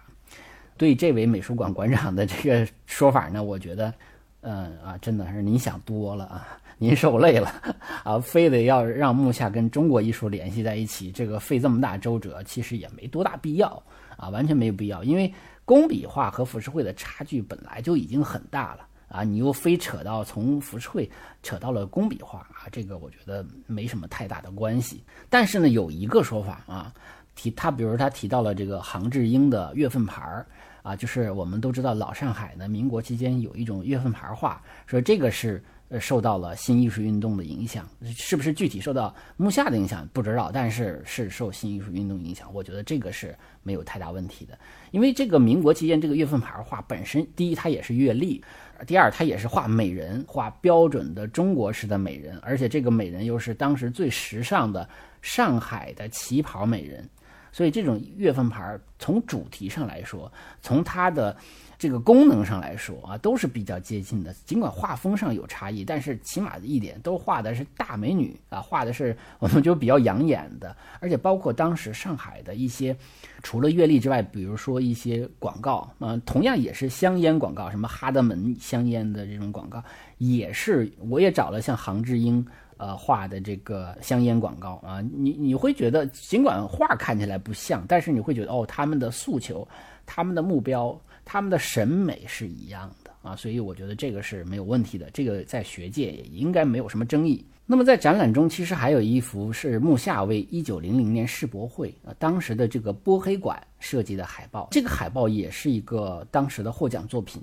[0.76, 3.94] 对这位美术馆馆长的这个说法呢，我觉得，
[4.42, 6.46] 嗯啊，真的是您想多了啊，
[6.82, 7.54] 您受累了
[8.02, 13.80] 啊，非得要让木下跟中国艺术联系在一起，这个费这么大周折，其实也没多大必要
[14.16, 15.32] 啊，完全没有必要，因为
[15.64, 21.08] 工笔画和浮世绘的差距本来就已经很大了啊，你又非扯到从浮世绘
[21.40, 25.04] 扯到了工笔画啊，这个我觉得没什么太大的关系。
[25.30, 26.92] 但是呢，有一个说法啊，
[27.36, 30.44] 提他，比如他提到了这个杭志英的月份牌儿。
[30.82, 35.62] 啊，就是我们都知道老上海呢，民国期间有一种月份牌画，说这个是
[35.92, 44.58] 呃受到了新艺术运动的影响，是不是具体受到木下的影响不知道，但是是受新艺术运动影响，我觉得这个是没有太大问题的，
[44.90, 48.42] 因为这个民国期间这个月份牌画本身，第一它也是月历，
[48.86, 54.88] 第二它也是画美人，画标准的中国式的美人，而且这个美人又是当时最时尚的
[55.20, 57.06] 上海的旗袍美人。
[57.54, 61.36] 所以这种月份牌从主题上来说，从它的
[61.82, 64.32] 这个功能上来说啊，都是比较接近的。
[64.46, 70.76] 尽管画风上有差异，但是起码的一点都画的是大美女啊，画的是我们就比较养眼的。
[71.00, 72.96] 而且包括当时上海的一些，
[73.42, 79.82] 除了月历之外，比如说一些广告啊，同样也是香烟广告，什么哈德门香烟的这种广告，
[80.18, 82.46] 也是我也找了像杭志英。
[82.78, 89.68] 呃，画的这个香烟广告啊，你你会觉得，尽管画看起来不像，但是你会觉得，哦，他们的诉求、
[90.04, 97.44] 他们的目标、他们的审美是一样的啊，所以我觉得这个是没有问题的，这个在学界也应该没有什么争议。
[97.64, 107.40] 那么在展览中，其实还有一幅是穆夏为一九零零年世博会啊当时的这个波黑馆设计的海报，这个海报也是一个当时的获奖作品。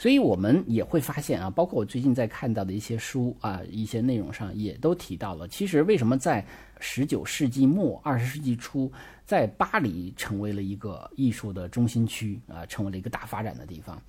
[0.00, 5.46] 所以我们也会发现啊，包括我最近在看到的一些书啊，一些内容上也都提到了。
[5.46, 6.42] 其实为什么在
[6.78, 8.90] 十九世纪末、二十世纪初，
[9.26, 14.00] 在巴黎成为了一个艺术的中心区啊，成为了一个大发展的地方？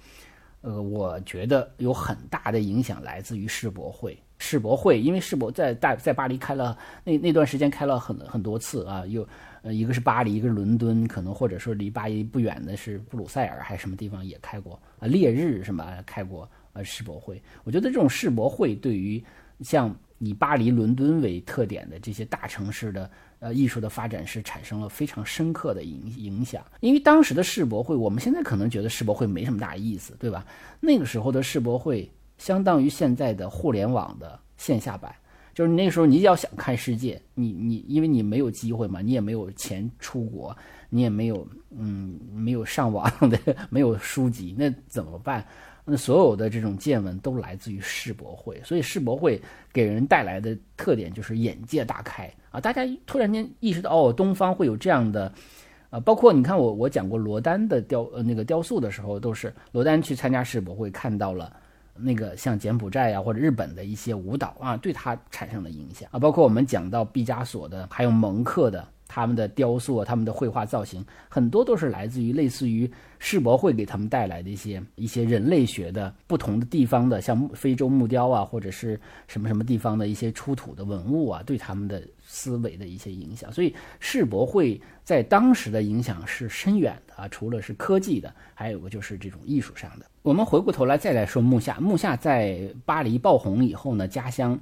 [0.62, 4.18] 呃，我觉得有很大的影响来自于世博会。
[4.38, 9.28] 世博会因为世博在大在巴黎开了那那段时间开了很很多次啊，有。
[9.64, 15.08] 呃，一个是巴黎，一个是伦敦，可能或者说离巴黎不远的是布鲁塞尔，还是什么地方也开过啊？
[15.08, 17.42] 烈日什么开过呃世博会？
[17.64, 19.24] 我觉得这种世博会对于
[19.62, 26.66] 像以巴黎、伦敦为特点的这些大城市的呃艺术的发展是产生了非常深刻的影影响。
[26.80, 30.46] 因为当时的世博会，我们现在可能觉得世博会没什么大意思，对吧？
[30.80, 35.14] 那个时候的世博会相当于现在的互联网的线下版。
[35.54, 40.56] 就是那时候，你要想看世界，你你因为你没有机会嘛，你也没有钱出国，
[40.90, 45.46] 你也没有嗯没有上网的，没有书籍，那怎么办？
[45.84, 49.42] 那所有的这种见闻都来自于世博会，所以世博会
[49.74, 52.62] 给人带来的特点就是眼界大开啊！
[52.62, 55.34] 大家突然间意识到，哦，东方会有这样的，
[55.90, 61.52] 啊，包括你看我我讲过罗丹的雕呃那个雕塑的时候，都是罗丹去参加世博会看到了。
[62.04, 66.10] 那个像柬埔寨呀或者日本的一些舞蹈啊，对他产生了影响。
[66.12, 78.98] 啊，包括我们讲到毕加索的，还有蒙克的，他们的雕塑、他们的绘画造型，很多都是来自于类似于世博会给他们带来的一些一些人类学的不同的地方的，像非洲木雕啊，或者是
[79.28, 83.52] 什么什么地方的一些出土的文物啊，对他们的思维的一些影响。
[83.52, 90.06] 所以世博会在当时的影响是深远的啊，除了是科技的，还有个就是这种艺术上的。
[90.22, 94.58] 我们回过头来再来说木下，木下在巴黎爆红以后呢，家乡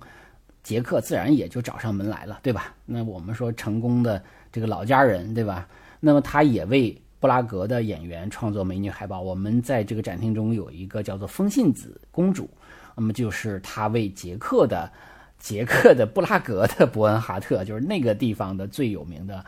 [0.63, 2.73] 捷克自然也就找上门来了，对吧？
[2.85, 5.67] 那我们说成功的这个老家人，对吧？
[5.99, 9.21] 那么他也为布拉格的演员创作美女海报。
[9.21, 12.49] 我们在这个展厅中有一个叫做风信子公主，
[12.95, 14.91] 那么就是他为捷克的
[15.37, 19.45] 捷克的布拉格的伯恩哈特，就是那个地方的最有名的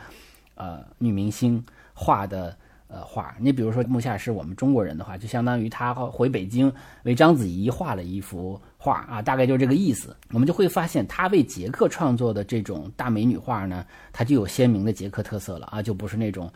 [0.55, 2.57] 呃女明星画的。
[2.93, 6.71] 呃，画，你比如说木下是我们中国人的话，就相当于他回北京
[7.03, 10.13] 为章子怡画了一幅画啊，大概就是这个意思。
[10.31, 16.51] 我们就会发现，他为捷克创作的这种大美女画呢，它就有鲜明的捷克特色了啊，就不是那种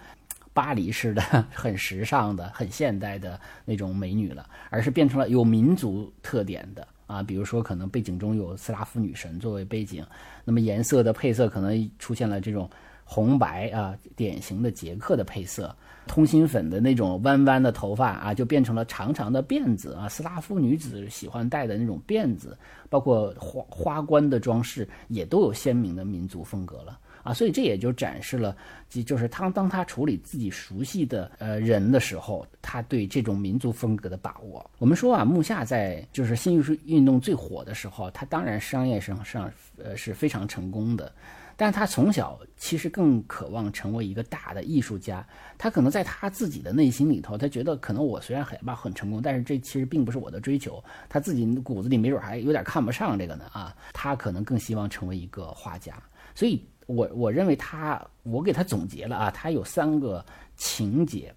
[0.53, 1.21] 巴黎式的
[1.53, 10.05] 很时尚的、很现代的那种美女了，而是变成了有民族特点的啊，比如说可能背景中有斯拉夫女神作为背景，
[10.43, 12.69] 那么颜色的配色可能出现了这种
[13.05, 15.73] 红白啊，典型的捷克的配色。
[16.07, 20.07] 通心粉的那种弯弯的头发啊，就变成了长长的辫子啊。
[20.07, 22.57] 斯拉夫女子喜欢戴的那种辫子，
[22.89, 28.55] 包括花花冠的装饰，也都有鲜明的民族风格了啊，所以这也就展示了，
[28.87, 34.63] 即就是他当他处理自己熟悉的呃人的时候，他对这种民族风格的把握。
[34.77, 39.51] 我们说啊，木下在就是新艺术运动最火的时候，他当然商业上上
[39.83, 41.11] 呃是非常成功的，
[41.55, 45.25] 但他从小其实更渴望成为一个大的艺术家。
[45.57, 50.83] 他可能在他自己的内心里头，他觉得可能我虽然很吧很成功，但是这其实并不是我的追求。
[51.07, 56.01] 他自己骨子里没准还有点看不上这个呢啊，他可能更希望成为一个画家。
[56.33, 56.65] 所以。
[56.87, 60.23] 我我认为他，我给他总结了啊，他有三个
[60.55, 61.33] 情节。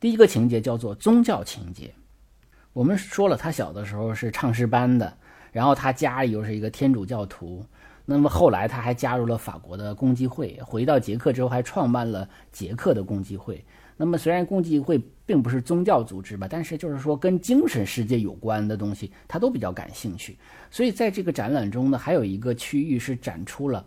[0.00, 1.92] 第一个情节叫做宗教情节。
[2.72, 5.14] 我们说了，他小的时候是唱诗班的，
[5.52, 7.62] 然后他家里又是一个天主教徒。
[8.08, 13.62] 那么后来他还加入了法国的共济会，回到捷克之后还创办了捷克的共济会。
[13.96, 20.38] 那么虽然共济会并不是宗教组织吧，但是就是说跟精神世界有关的东西，他都比较感兴趣。
[20.70, 23.84] 所以在这个展览中呢，还有一个区域是展出了。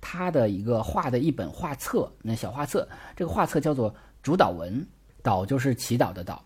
[0.00, 3.92] 他的一个画的一本画册，那小画册，这个画册叫做
[4.22, 4.80] 《主导文》，
[5.28, 6.38] 祷就是祈祷的祷。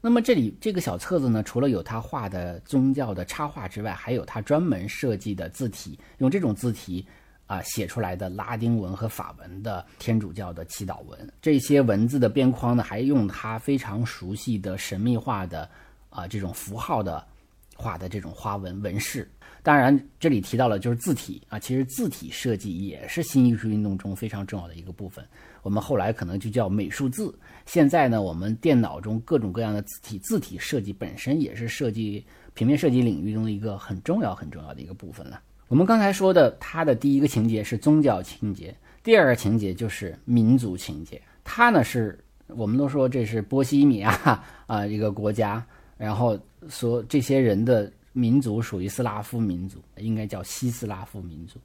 [0.00, 7.04] 那么这里这个小册子呢，除了有他画的宗教的插画之外，还有他专门设计的字体，用这种字体
[7.46, 11.32] 啊写出来的拉丁文和法文的天主教的祈祷文。
[11.42, 15.68] 这些文字的边框呢，还用他非常熟悉的神秘化的
[16.10, 17.26] 啊这种符号的
[17.74, 19.28] 画的这种花纹纹饰。
[19.64, 25.26] 当然，这里提到了就是字体啊，其实字体设计也是新艺术运动中非常重要的一个部分。
[25.62, 27.36] 我们后来可能就叫美术字。
[27.66, 35.40] 现在呢，我们电脑中各种各样的字体，字体设计本身也是设计平面设计领域中的一个很重要很重要的一个部分了。
[35.68, 41.20] 我们刚才说的，它的第一个情节是宗教情节，第二个情节就是民族情节。
[41.44, 45.64] 它呢是我们都说这是波西米亚 啊一个国家，
[45.96, 46.38] 然后
[46.68, 47.90] 说这些人的。
[48.14, 51.60] 民族属于斯拉夫民族，应该叫西斯拉夫民族。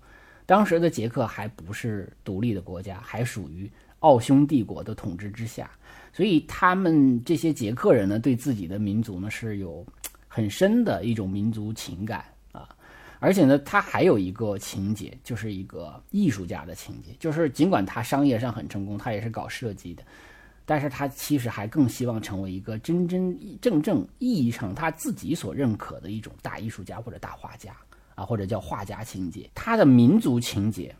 [0.45, 3.67] 当时的捷克还不是独立的国家，还属于
[4.03, 5.71] 奥匈帝国的统治之下，
[6.11, 9.85] 所以他们这些捷克人呢，对自己的民族呢是有
[10.27, 12.67] 很深的一种民族情感啊。
[13.19, 20.03] 而且呢，他还有一个情节，就是一个艺术家的情节，就是尽管他商业上很成功，他也是搞设计的。
[20.65, 27.75] 但是他其实还更希望成为一个真真正正意义上他自己所认可的一种大艺术家或者大画家
[28.15, 29.49] 啊，或者叫画家情节。
[29.55, 30.93] 他的民族情节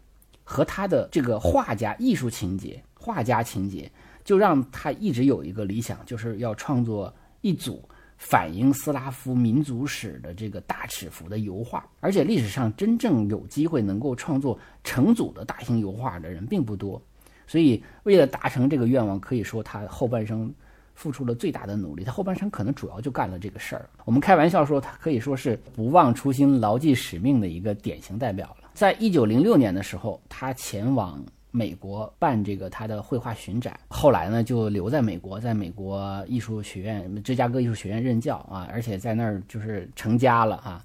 [0.43, 3.91] 和他的这个画家艺术情节、画家情节，
[4.23, 7.83] 就让他一直有一个理想，就是要创作一组
[8.17, 11.85] 反映斯拉夫民族史的这个大尺幅的油画。
[11.99, 17.01] 而且历史上真正有机会能够创作成组的大型油画的人并不多。
[17.45, 20.51] 所以，为了达成这个愿望，可以说他后半生
[20.95, 22.05] 付出了最大的努力。
[22.05, 23.89] 他后半生可能主要就干了这个事儿。
[24.05, 28.69] 我们开玩笑说，他可以说是不忘初心、牢记使命的一个典型代表了。
[28.73, 31.21] 在一九零六年的时候，他前往
[31.55, 40.83] 美国办这个他的绘画巡展，后来呢就留在美国，在美国艺术学院芝加哥艺术学院任教啊，而且在那儿就是成家了啊，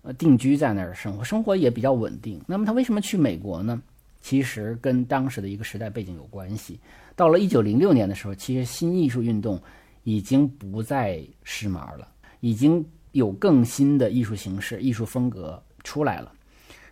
[0.00, 2.40] 呃，定居在那儿生活，生活也比较稳定。
[2.46, 3.80] 那么他为什么去美国呢？
[4.22, 6.80] 其实跟当时的一个时代背景有关系。
[7.14, 9.60] 到了一九零六年的时候，其实新艺术运动
[10.02, 12.08] 已经不再时髦了，
[12.40, 16.32] 已经有更新的艺术形式、艺术风格出来了。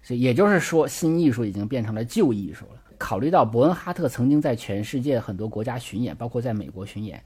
[0.03, 2.83] 所以也就是说，新艺术已经变成了旧艺术了。
[2.99, 7.23] 考虑到伯恩哈特曾经在全世界很多国家巡演，包括在美国巡演。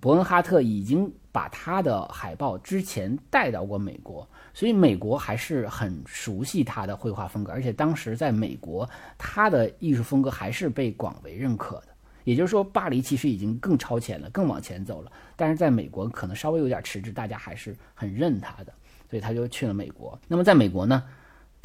[0.00, 11.88] 伯恩哈特已经把他的海报之前带到过美国，所以美国还是很熟悉他的绘画风格，而且当时在美国，他的艺术风格还是被广为认可的。
[12.24, 18.72] 也就是说，巴黎其实已经更超前了，更往前走了，但是在美国可能稍微有点迟滞，大家还是很认他的，
[19.08, 20.18] 所以他就去了美国。
[20.26, 21.04] 那么在美国呢，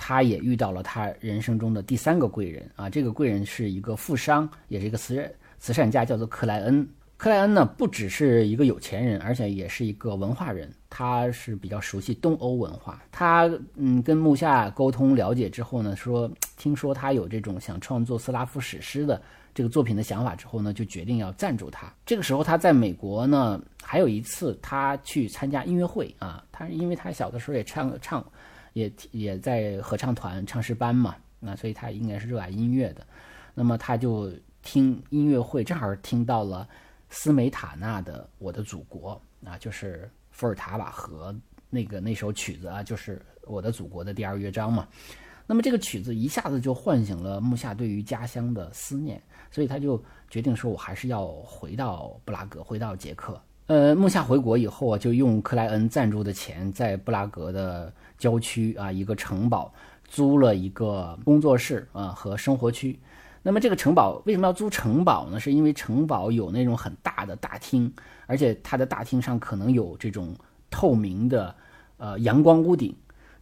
[0.04, 6.90] 他也遇到了他人生中的第三个贵人啊，这个贵人是一个富商，也是一个慈慈善家，叫做克莱恩。
[7.18, 10.74] 克莱恩呢，不只是一个有钱人，而且也是一个文化人。
[10.90, 13.00] 他是比较熟悉东欧文化。
[13.12, 16.28] 他嗯，跟木下沟通了解之后呢，说
[16.58, 19.22] 听说他有这种想创作斯拉夫史诗的
[19.54, 21.94] 这个作品的想法之后呢，就决定要赞助他。
[22.08, 28.26] 这个时候他在美国呢，还有一次他去参加音乐会啊，他因为他小的时候也唱唱，
[28.74, 33.06] 也也在合唱团唱诗班嘛，那所以他应该是热爱音乐的。
[33.54, 36.68] 那么他就听音乐会，正好听到了。
[37.14, 41.36] 斯梅塔纳的《我的祖国》啊，就是伏尔塔瓦河
[41.70, 43.18] 那个那首曲子啊，就是
[43.52, 44.88] 《我的祖国》的第二乐章嘛。
[45.46, 53.38] 那么这个曲子一下子就唤醒了木下对于家乡的思念，所以他就决定说：“我还是要回到布拉格，回到捷克。”
[53.68, 63.00] 呃，木下回国以后啊，就用克莱恩赞助的钱，在布拉格的郊区啊一个城堡租了一个工作室啊和生活区。
[63.44, 65.40] 那么这个城堡为什么要租城堡呢？
[65.40, 67.92] 是因为城堡有那种很大的大厅，
[68.28, 70.36] 而且它的大厅上可能有这种
[70.70, 71.56] 透明的
[71.98, 72.96] 呃阳光屋顶，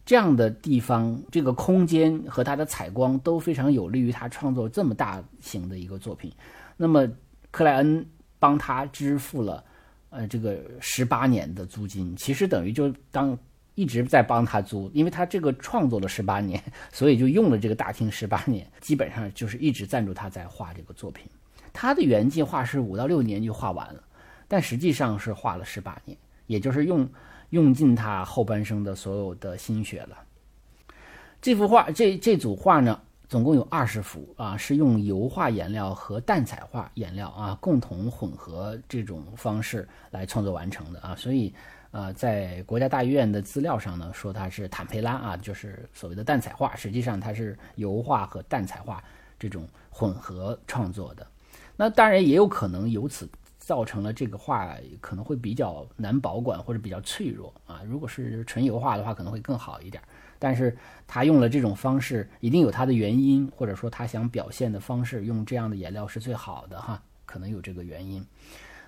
[0.06, 6.32] 这样的地方，这个空间和它的采光都非常有利于他创作这么大型的一个作品。
[6.76, 7.06] 那么
[7.50, 8.06] 克莱恩
[8.38, 9.62] 帮他支付了
[10.10, 13.38] 呃这个十八年的租金，其实等于就当。
[13.76, 21.24] 一直在帮他租，因为他这个创作了十八年，所以就用了这个大厅十八年，基本上就是一直赞助他在画这个作品。
[21.72, 24.02] 他的原计划是五到六年就画完了，
[24.46, 27.08] 但实际上是画了十八年，也就是用
[27.50, 30.18] 用尽他后半生的所有的心血了。
[31.40, 33.00] 这幅画，这这组画呢，
[33.30, 41.54] 总共有二十幅啊，是用油画颜料和淡彩画颜料啊共同混合这种方式来创作完成的啊，所以。
[41.92, 49.02] 呃，在国家大剧院的资料上呢，说它是坦佩拉啊，就是所谓的淡彩画，实际上它是油画和淡彩画
[49.36, 51.26] 这种混合创作的。
[51.76, 53.28] 那当然也有可能由此
[53.58, 57.82] 造成了这个画可能会比较难保管或者比较脆弱啊。
[57.84, 60.00] 如果是纯油画的话，可能会更好一点。
[60.40, 60.76] 但是
[61.06, 68.26] 他用了这种方式，一定有他的原因，或者说他想表现的方式，用这样的颜料是最好的哈，可能有这个原因。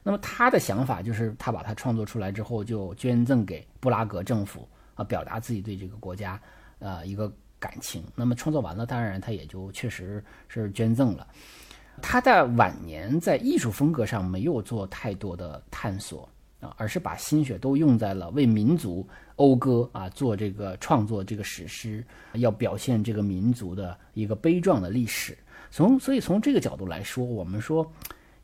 [0.02, 6.40] 那么他的想法就是，他把它创作出来之后，就捐赠给布拉格政府啊，表达自己对这个国家
[6.80, 8.02] 呃一个感情。
[8.16, 11.26] 那么创作完了，当然他也就确实是捐赠了。
[12.00, 16.26] 他在晚年在艺术风格上没有做太多的探索
[16.62, 19.06] 啊，而是把心血都用在了为民族
[19.36, 22.02] 讴歌啊，做这个创作这个史诗，
[22.36, 25.36] 要表现这个民族的一个悲壮的历史。
[25.70, 27.86] 从所以从这个角度来说，我们说。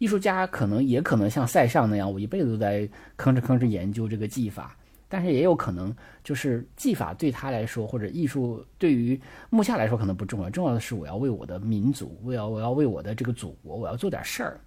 [0.01, 2.83] 艺术家可能也可能像塞尚那样，我一辈子都在
[3.17, 4.77] 吭哧吭哧研究这个技法，
[5.09, 5.93] 但是也有可能
[6.23, 14.61] 就是技法对他来说，或者艺术对于木下来说可能不重要，重要的是我要为我的民族，我要我要为我的这个祖国，我要做点事儿，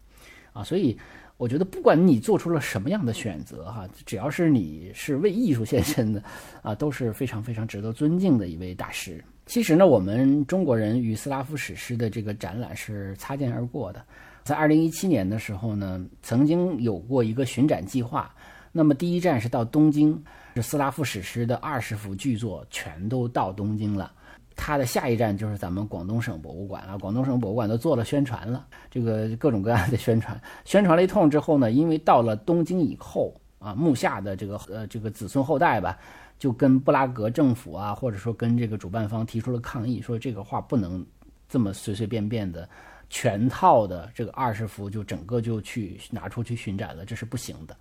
[0.51, 0.97] 啊，所以
[1.41, 6.21] 我觉得不管你做出了什么样的选择哈，只要是你是为艺术献身的，
[6.61, 9.25] 啊，都是非常非常值得尊敬的一位大师。
[9.47, 14.05] 其实呢，我们中国人与斯拉夫史诗的这个展览是擦肩而过的。
[14.43, 18.31] 在二零一七年的时候呢，曾经有过一个巡展计划。
[18.71, 20.23] 那么第一站是到东京，
[20.53, 24.13] 是斯拉夫史诗的二十幅巨作全都到东京了。
[24.55, 35.97] 它的下一站就是咱们广东省博物馆啊，广东省博物馆都做了宣传了，这个各种各样的宣传，宣传了一通之后呢，因为到了东京以后啊，木下的这个呃这个子孙后代吧，
[36.37, 41.05] 就跟布拉格政府啊，或者说跟这个主办方提出了抗议，说这个画不能
[41.49, 42.67] 这么随随便便的。
[43.13, 47.75] 全套的这个二十幅就整个就去拿出去巡展了，这是不行的。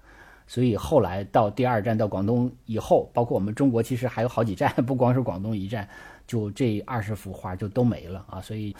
[0.44, 5.88] 所以后来到第二站到广东以后，包括我们中国其实还有好几站，不光是广东一站，
[6.30, 8.40] 就这二十幅画就都没了啊。
[8.40, 8.72] 所以，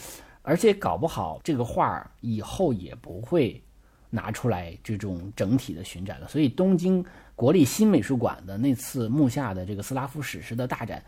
[0.42, 3.60] 而且搞不好这个画以后也不会
[4.08, 6.28] 拿出来这种整体的巡展了。
[6.28, 11.04] 所以东京国立新美术馆的那次幕下的这个斯拉夫史诗的大展，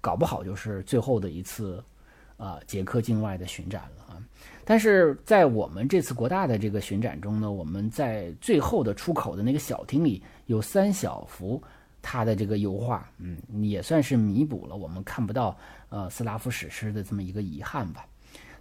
[0.00, 1.82] 搞不好就是最后的一次
[2.36, 4.22] 啊捷克境外的巡展了啊。
[4.64, 11.60] 但是在我们这次国大的这个巡展中呢，我们在最后的出口的那个小厅里有三小幅
[12.02, 15.56] 他的这个油画，嗯，也算是弥补了我们看不到
[15.88, 18.06] 呃斯拉夫史诗的这么一个遗憾吧。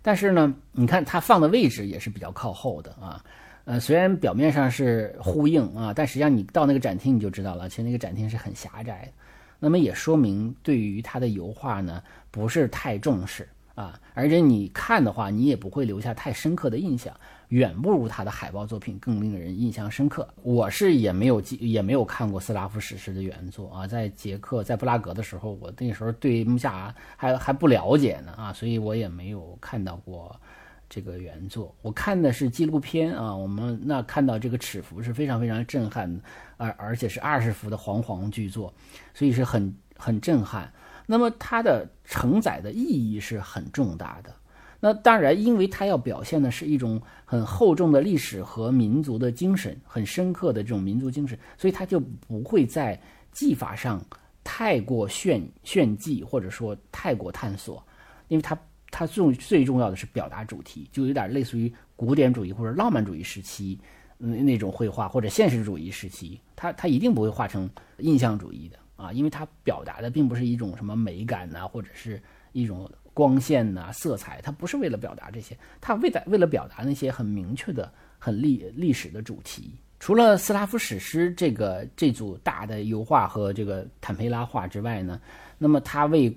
[0.01, 3.23] 但是呢，你看他放的位置也是比较靠后的啊，
[3.65, 9.11] 呃，虽然表面上是呼应啊，但实际上你到那个展厅你就知道了，其实那个展厅是很狭窄的。
[9.59, 13.47] 那么也说明对于他的油画呢不是太重视。
[13.75, 17.15] 啊，而且你看的话，你也不会留下太深刻的印象，
[17.49, 20.27] 远不如他的海报作品更令人印象深刻。
[20.41, 30.39] 我是也没有记，也没有看过斯拉夫史诗的原作啊，在捷克，在布拉格的时候，我那时候对木下还还不了解呢啊，所以我也没有看到过
[30.87, 31.75] 这个原作。
[31.81, 36.21] 我看的是纪录片啊，我们那看到这个尺幅是非常非常震撼的，
[36.57, 38.73] 而而且是二十幅的煌煌巨作，
[39.13, 40.71] 所以是很很震撼。
[41.07, 44.31] 那么它的承载的意义是很重大的。
[44.79, 52.99] 那当然，因为它要表现的是一种很厚重的历史和民族的精神，很深刻的这种民族精神，所以它就不会在
[53.31, 54.01] 技法上
[54.43, 57.85] 太过炫炫技，或者说太过探索。
[58.29, 58.57] 因为它
[58.89, 63.77] 它重最重要的是表达主题，就有点类似于古典主义或者浪漫主义时期
[64.17, 68.77] 那那种绘画，或者现实主义时期，它它一定不会画成印象主义的。
[68.95, 72.21] 啊，因为它表达的并不是一种什么美感呐，或者是
[72.51, 79.75] 一种光线呐、色彩，它不是为了表达这些，它为了为了表达那些很明确的、很历历史的主题。
[79.99, 85.19] 除了斯拉夫史诗这个这组大的油画和这个坦佩拉画之外呢，
[85.57, 86.33] 那么他为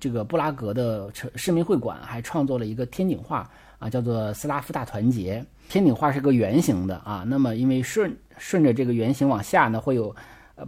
[0.00, 5.46] 这个布拉格的市民会馆还创作了一个天井画啊，叫做斯拉夫大团结。
[5.68, 10.12] 天顶画是个圆形的啊，那么因为顺顺着这个圆形往下呢，会有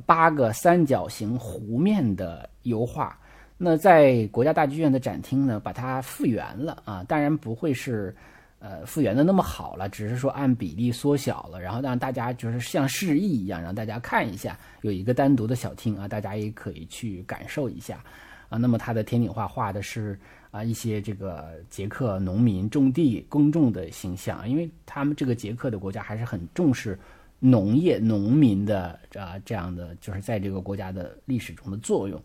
[0.06, 3.18] 八个三角形弧面的油画。
[3.58, 8.14] 那在国家大剧院的展厅呢，把它复原了啊，当然不会是。
[8.58, 18.02] 呃，复原的那么好了，只是说按比例缩小了，然后让大家就是像示意一样，让大家看一下，有一个单独的小厅啊，大家也可以去感受一下
[18.48, 18.56] 啊。
[18.56, 20.18] 那么它的天顶画画的是
[20.50, 26.98] 啊一些这个捷克农民种地耕种的形象，因为他们这个捷克的国家还是很重视
[27.38, 32.20] 农业农民的啊这样的，就是在这个国家的历史中的作用。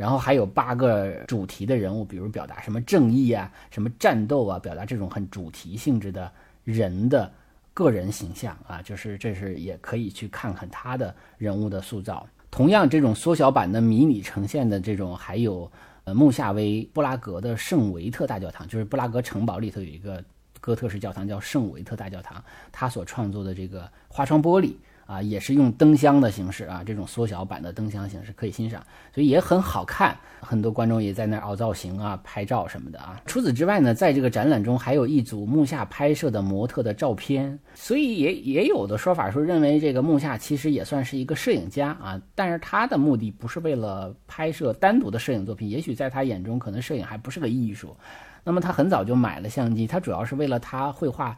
[0.00, 6.32] 然后还有八个主题的人物，比如表达什么正义啊、什么战斗啊，表达这种很主题性质的
[6.64, 7.30] 人的
[7.74, 12.26] 个人形象啊，就是这是也可以去看看他的人物的塑造。
[12.50, 15.70] 同样，这种缩小版的迷你呈现的这种，还有
[16.04, 20.24] 呃穆夏威布拉格的圣维特大教堂，就是布拉格城堡里头有一个
[20.60, 22.42] 哥特式教堂叫圣维特大教堂，
[22.72, 24.76] 他所创作的这个花窗玻璃。
[25.10, 28.80] 啊，也是用灯箱的形式啊，这种缩小版的灯箱形式可以欣赏，
[29.12, 30.16] 所以也很好看。
[30.40, 33.20] 很多观众也在那儿凹造型啊、拍照什么的啊。
[33.26, 47.96] 除此之外呢，在这个展览中还有一组木下拍摄的模特的照片，所以也也有的说法说认为这个木下其实也算是一个摄影家啊，但是他的目的不是为了拍摄单独的摄影作品，也许在他眼中可能摄影还不是个艺术。
[48.44, 51.36] 那么他很早就买了相机，他主要是为了他绘画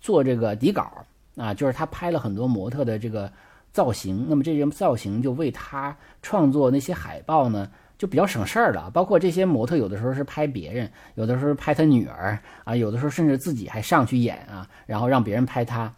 [0.00, 1.04] 做这个底稿。
[1.36, 3.30] 啊，就是他拍了很多模特的这个
[3.72, 8.90] 造型，那么这些造型就为他创作那些海报呢，就比较省事儿了。
[8.90, 15.92] 包括这些模特有的时候是拍别人，有的时候拍他女儿啊，有的时候甚至自己还上去演啊，然后让别人拍他。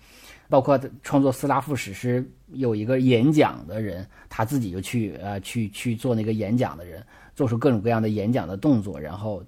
[0.51, 7.05] 包括创作斯拉夫史诗有一个演讲的人，他自己就去呃去去做那个演讲的人，
[7.37, 9.45] 做出各种各样的演讲的动作，然后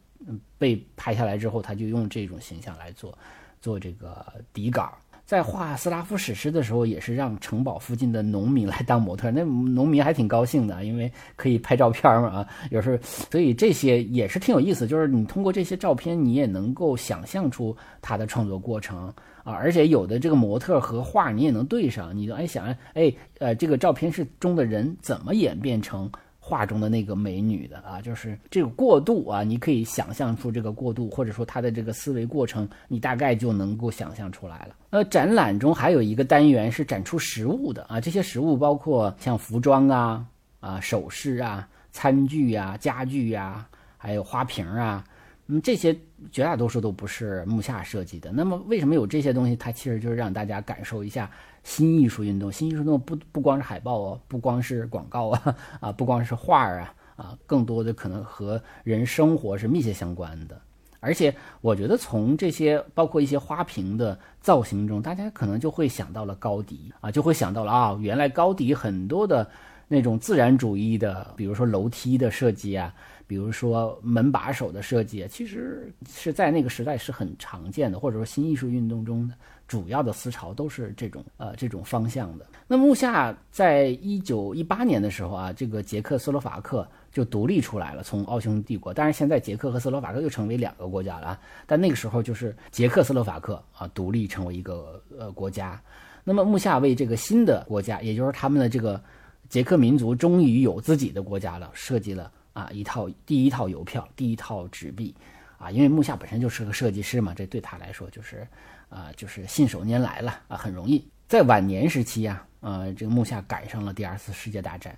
[0.58, 3.16] 被拍下来之后，他就用这种形象来做
[3.62, 4.92] 做这个底稿。
[5.30, 12.48] 在画斯拉夫史诗的时候，也是让城堡附近的农民来当模特，那农民还挺高兴的，因为可以拍照片嘛啊。
[12.72, 19.06] 有时候，所以这些也是挺有意思，就是你通过这些照片，你也能够想象出他的创作过程
[19.44, 19.52] 啊。
[19.52, 26.10] 而且有的这个模特和画你也能对上，你就哎想哎呃这个照片是中的人怎么演变成。
[26.50, 34.74] 画中的那个美女的啊，就是这个过渡啊，你可以想象出这个过渡，或者说她的这个思维过程，你大概就能够想象出来了。
[34.90, 40.26] 呃，展览中还有一个单元是展出实物的啊，这些实物包括像服装啊、
[40.58, 43.64] 啊首饰啊、餐具啊、家具呀，
[43.96, 45.04] 还有花瓶啊。
[45.46, 45.96] 那嗯，这些
[46.30, 48.30] 绝大多数都不是木下设计的。
[48.30, 49.56] 那么为什么有这些东西？
[49.56, 51.28] 它其实就是让大家感受一下
[51.62, 52.50] 新艺术运动。
[52.50, 60.60] 新艺术运动不不光是海报哦，不光是广告啊， 啊，不光是画儿啊，啊，更多的可能和人生活是密切相关的。
[61.00, 69.48] 而且我觉得从这些包括一些花瓶的造型中，大家可能就会想到了高迪啊，就会想到了啊，原来高迪很多的
[69.88, 72.94] 那种自然主义的，比如说楼梯的设计啊。
[73.26, 79.34] 比如说门把手的设计，啊其实是在那个时代是很常见的，或者说新艺术运动中的
[79.70, 82.44] 主要的思潮都是这种呃这种方向的。
[82.66, 88.92] 那木下在一九一八年的时候啊，这个捷克斯洛伐克就独立出来了，从奥匈帝国。
[88.92, 95.80] 当然现在捷克和斯洛伐克又成为两个国家了，但那个时候就是捷克斯洛伐克啊独立成为一个呃国家。
[96.24, 99.00] 那么木下为这个新的国家，也就是他们的这个
[99.48, 102.32] 捷克民族终于有自己的国家了，设计了。
[102.52, 105.14] 啊，一套第一套邮票，第一套纸币，
[105.56, 108.44] 啊，因为木下本身就是个设计师嘛，这对他来说就是，
[108.90, 111.02] 啊，就是信手拈来了啊，很容易。
[111.26, 114.94] 在晚年时期呀，呃，这个木下赶上了第二次世界大战，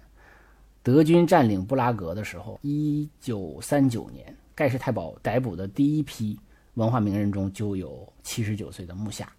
[0.82, 6.36] 德军占领布拉格的时候，一九三九年，盖世太保逮捕的第一批
[6.74, 9.32] 文化名人中就有七十九岁的木下，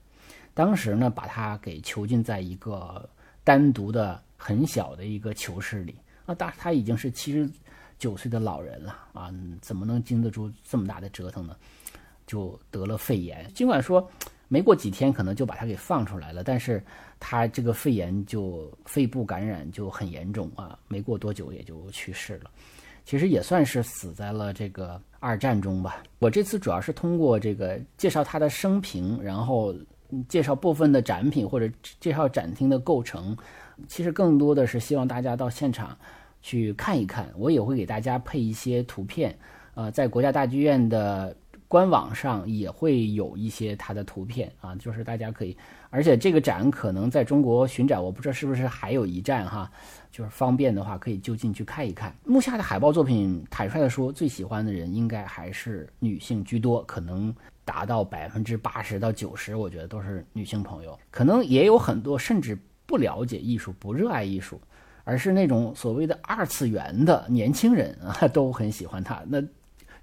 [0.53, 3.09] 当时呢，把他给囚禁在一个
[3.43, 7.49] 单独的很小的一个囚室里，啊，大他已经是七十。
[7.99, 11.55] 九岁的老人了啊，怎么能经得住这么大的折腾呢？
[12.27, 13.49] 就得了肺炎。
[13.53, 14.05] 尽管说
[14.53, 16.79] 没过几天可能就把他给放出来了，但是
[17.19, 22.51] 他这个肺炎就肺部感染就很严重啊，没过多久也就去世了。
[23.03, 26.03] 其实也算是死在了这个二战中吧。
[26.19, 29.73] 我这次主要是通过这个介绍他的生平，然后
[30.29, 31.67] 介绍部分的展品或者
[31.99, 33.35] 介绍展厅的构成，
[33.87, 35.97] 其实更多的是希望大家到现场。
[36.43, 39.35] 去看一看，我也会给大家配一些图片，
[39.73, 41.35] 呃，在国家大剧院的
[41.73, 45.57] 官网上也会有一些它的图片啊，就是大家可以，
[45.89, 49.71] 而且这个展可能在中国巡展，我不知道是不是还有一站哈，
[50.11, 52.15] 就是方便的话可以就近去看一看。
[52.25, 57.33] 木下的海报作品，坦率的说，最喜欢的人应该还是女性居多，可能
[57.65, 60.95] 达到百分之八十到九十，我觉得都是女性朋友。
[61.09, 62.55] 可能也有很多甚至
[62.85, 64.61] 不了解艺术、不热爱艺术，
[65.03, 69.23] 而是那种所谓的二次元的年轻人啊，都很喜欢他。
[69.25, 69.41] 那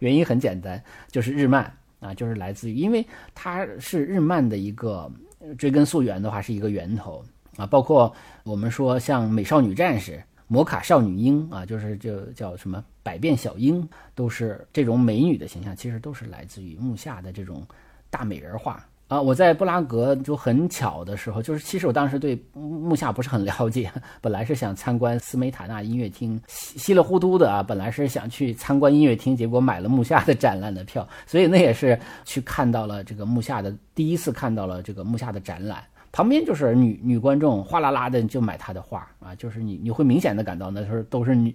[0.00, 5.10] 原因很简单，就是日漫啊，就是来自于，因为它是日漫的一个
[5.56, 7.24] 追根溯源的话，是一个源头
[7.56, 7.64] 啊。
[7.64, 10.22] 包括我们说像美少女战士。
[10.52, 17.64] 摩卡少女樱啊，就是就叫什么百变小樱，都是这种美女的形象，其实都是来自于木下的这种
[18.10, 19.20] 大美人画啊。
[19.20, 23.92] 我在布拉格就很巧的时候，就是其实我当时对木下不是很了解，
[24.22, 35.84] 本来是想参观斯梅塔纳音乐厅，稀稀里糊涂的啊，本来是想去参观音乐厅，结果买了木下的展览的票，所以那也是去看到了这个木下的第一次看到了这个木下的展览。
[36.12, 41.54] 旁边就是女女观众，哗啦啦的就买他的画啊，就是你你会明显的感到那时候都是女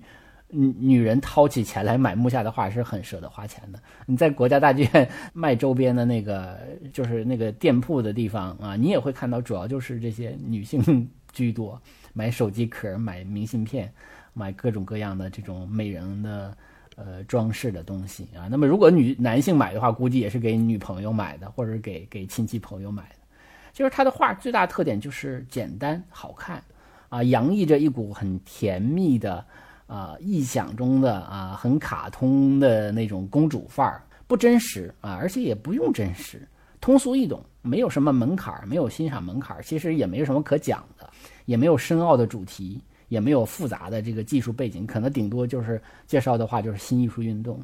[0.49, 3.79] 女女人掏起钱来买木下的画是很舍得花钱的。
[4.05, 6.59] 你在国家大剧院 卖周边的那个
[6.93, 11.81] 就是那个店铺的地方啊，你也会看到，主要就是这些女性 居多，
[12.13, 13.91] 买手机壳、买明信片、
[14.33, 16.57] 买各种各样的这种美人的
[16.95, 18.47] 呃装饰的东西啊。
[18.49, 23.15] 那么如果女男性买的话，估计也是给女朋友买的，或者给给亲戚朋友买的。
[23.73, 26.63] 就是他的画最大特点就是简单好看，
[27.09, 29.45] 啊，洋溢着一股很甜蜜的，
[29.87, 36.47] 啊，臆想中的啊，很卡通的那种公主范儿，不真实啊，而且也不用真实，
[36.81, 41.09] 通俗易懂，没有什么门槛儿，没有欣赏门槛儿，其实也没有什么可讲的，
[41.45, 47.63] 也没有深奥的主题，也没有复杂的这个技术背景，可能顶多就是介绍的话就是新艺术运动。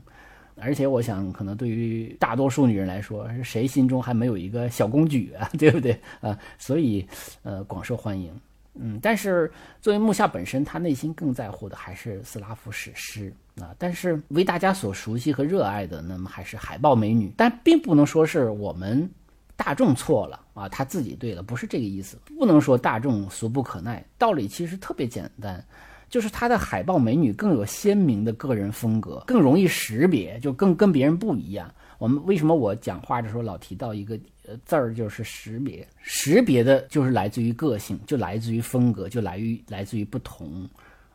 [0.57, 5.49] 而且我想，可能对于大多数女人来说，谁心中还没有一个小公举啊？
[5.57, 6.37] 对不对啊？
[6.59, 7.03] 所以，
[7.41, 8.31] 呃，广受欢迎。
[8.73, 9.51] 嗯，但是
[9.81, 13.75] 作为木下本身，他内心更在乎的还是斯拉夫史诗啊。
[13.77, 17.33] 但是为大家所熟悉和热爱的，那么还是海豹美女。
[17.35, 19.09] 但并不能说是我们
[19.55, 22.17] 大众错了啊，他自己对了，不是这个意思。
[22.37, 25.63] 不能说大众俗不可耐，道理其实特别简单。
[26.09, 31.73] 就是他的海报美女更有鲜明的个人风格，更容易识别，就更跟别人不一样。
[31.99, 34.19] 我们为什么我讲话的时候老提到一个
[34.65, 40.69] 字儿，就是识别，识别的就是来自于个性，就来自于风格，就来于来自于不同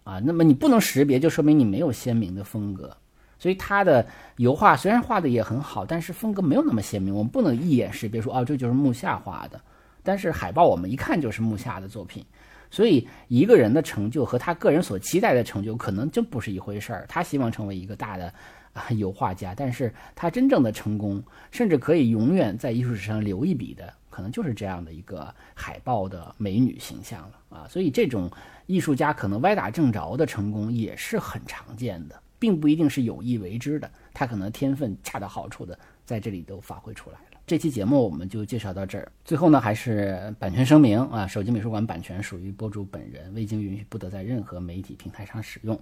[0.05, 0.19] 啊。
[0.19, 2.97] 那么你不能识别，就说明你没有鲜明的风格。
[3.39, 4.07] 所以他的
[4.37, 9.61] 油画虽然画的也很好，但是风格没有那么鲜明，我们不能一眼识别说哦这就是木下画的。
[10.03, 12.25] 但是海报我们一看就是木下的作品。
[12.69, 17.07] 所以，一个人的成就和他个人所期待的成就可能真不是一回事儿。
[17.09, 18.33] 他希望成为一个大的
[18.79, 27.67] 啊油画家，但是他真正的成功，甚至可以永远在艺术史上留一笔的，可能就是这样的一个海报的美女形象了啊。
[27.69, 28.31] 所以，这种
[28.67, 33.91] 艺术家可能歪打正着的成功也是很常见的，并不一定是有意为之的。
[34.13, 37.41] 他可能天分恰到好处的在这里都发挥出来了。
[37.47, 39.11] 这期节目我们就介绍到这儿。
[39.25, 45.81] 最后呢，还是版权声明啊，手机美术馆版权属于播主本人，未经允许不得在任何媒体平台上使用。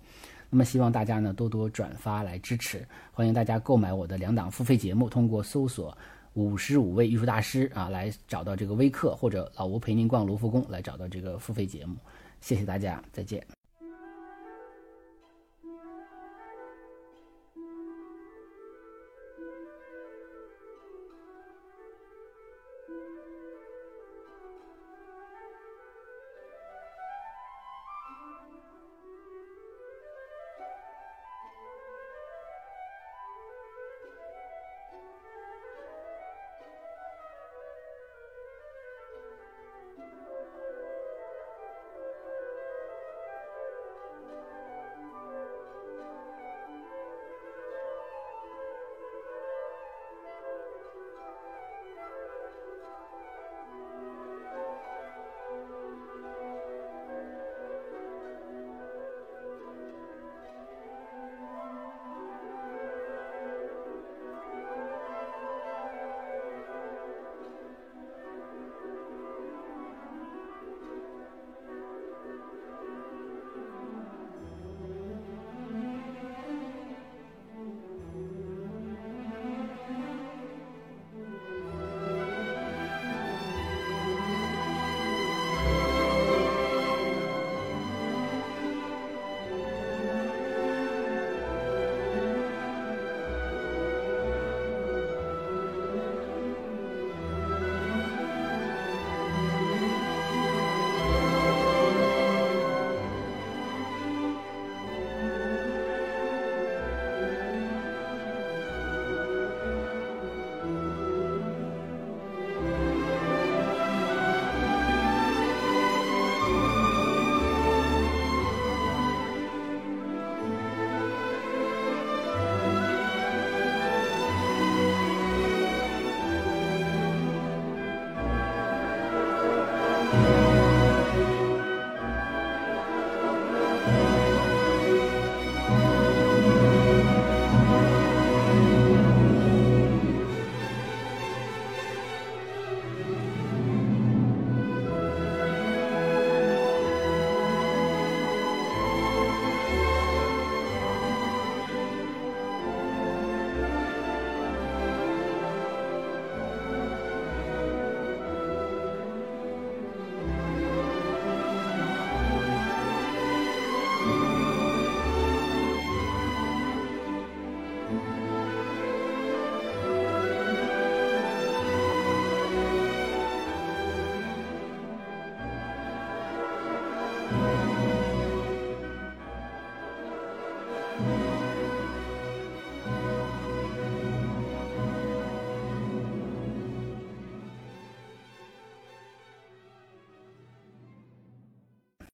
[0.55, 5.99] 那么希望大家呢多多转发来支持，欢迎大家购买我的两档付费节目，通过搜索
[6.35, 11.97] “五十五位艺术大师”啊来找到这个微课，或者“老吴陪您逛卢浮宫”来找到这个付费节目。
[12.41, 13.54] 谢谢大家，再见。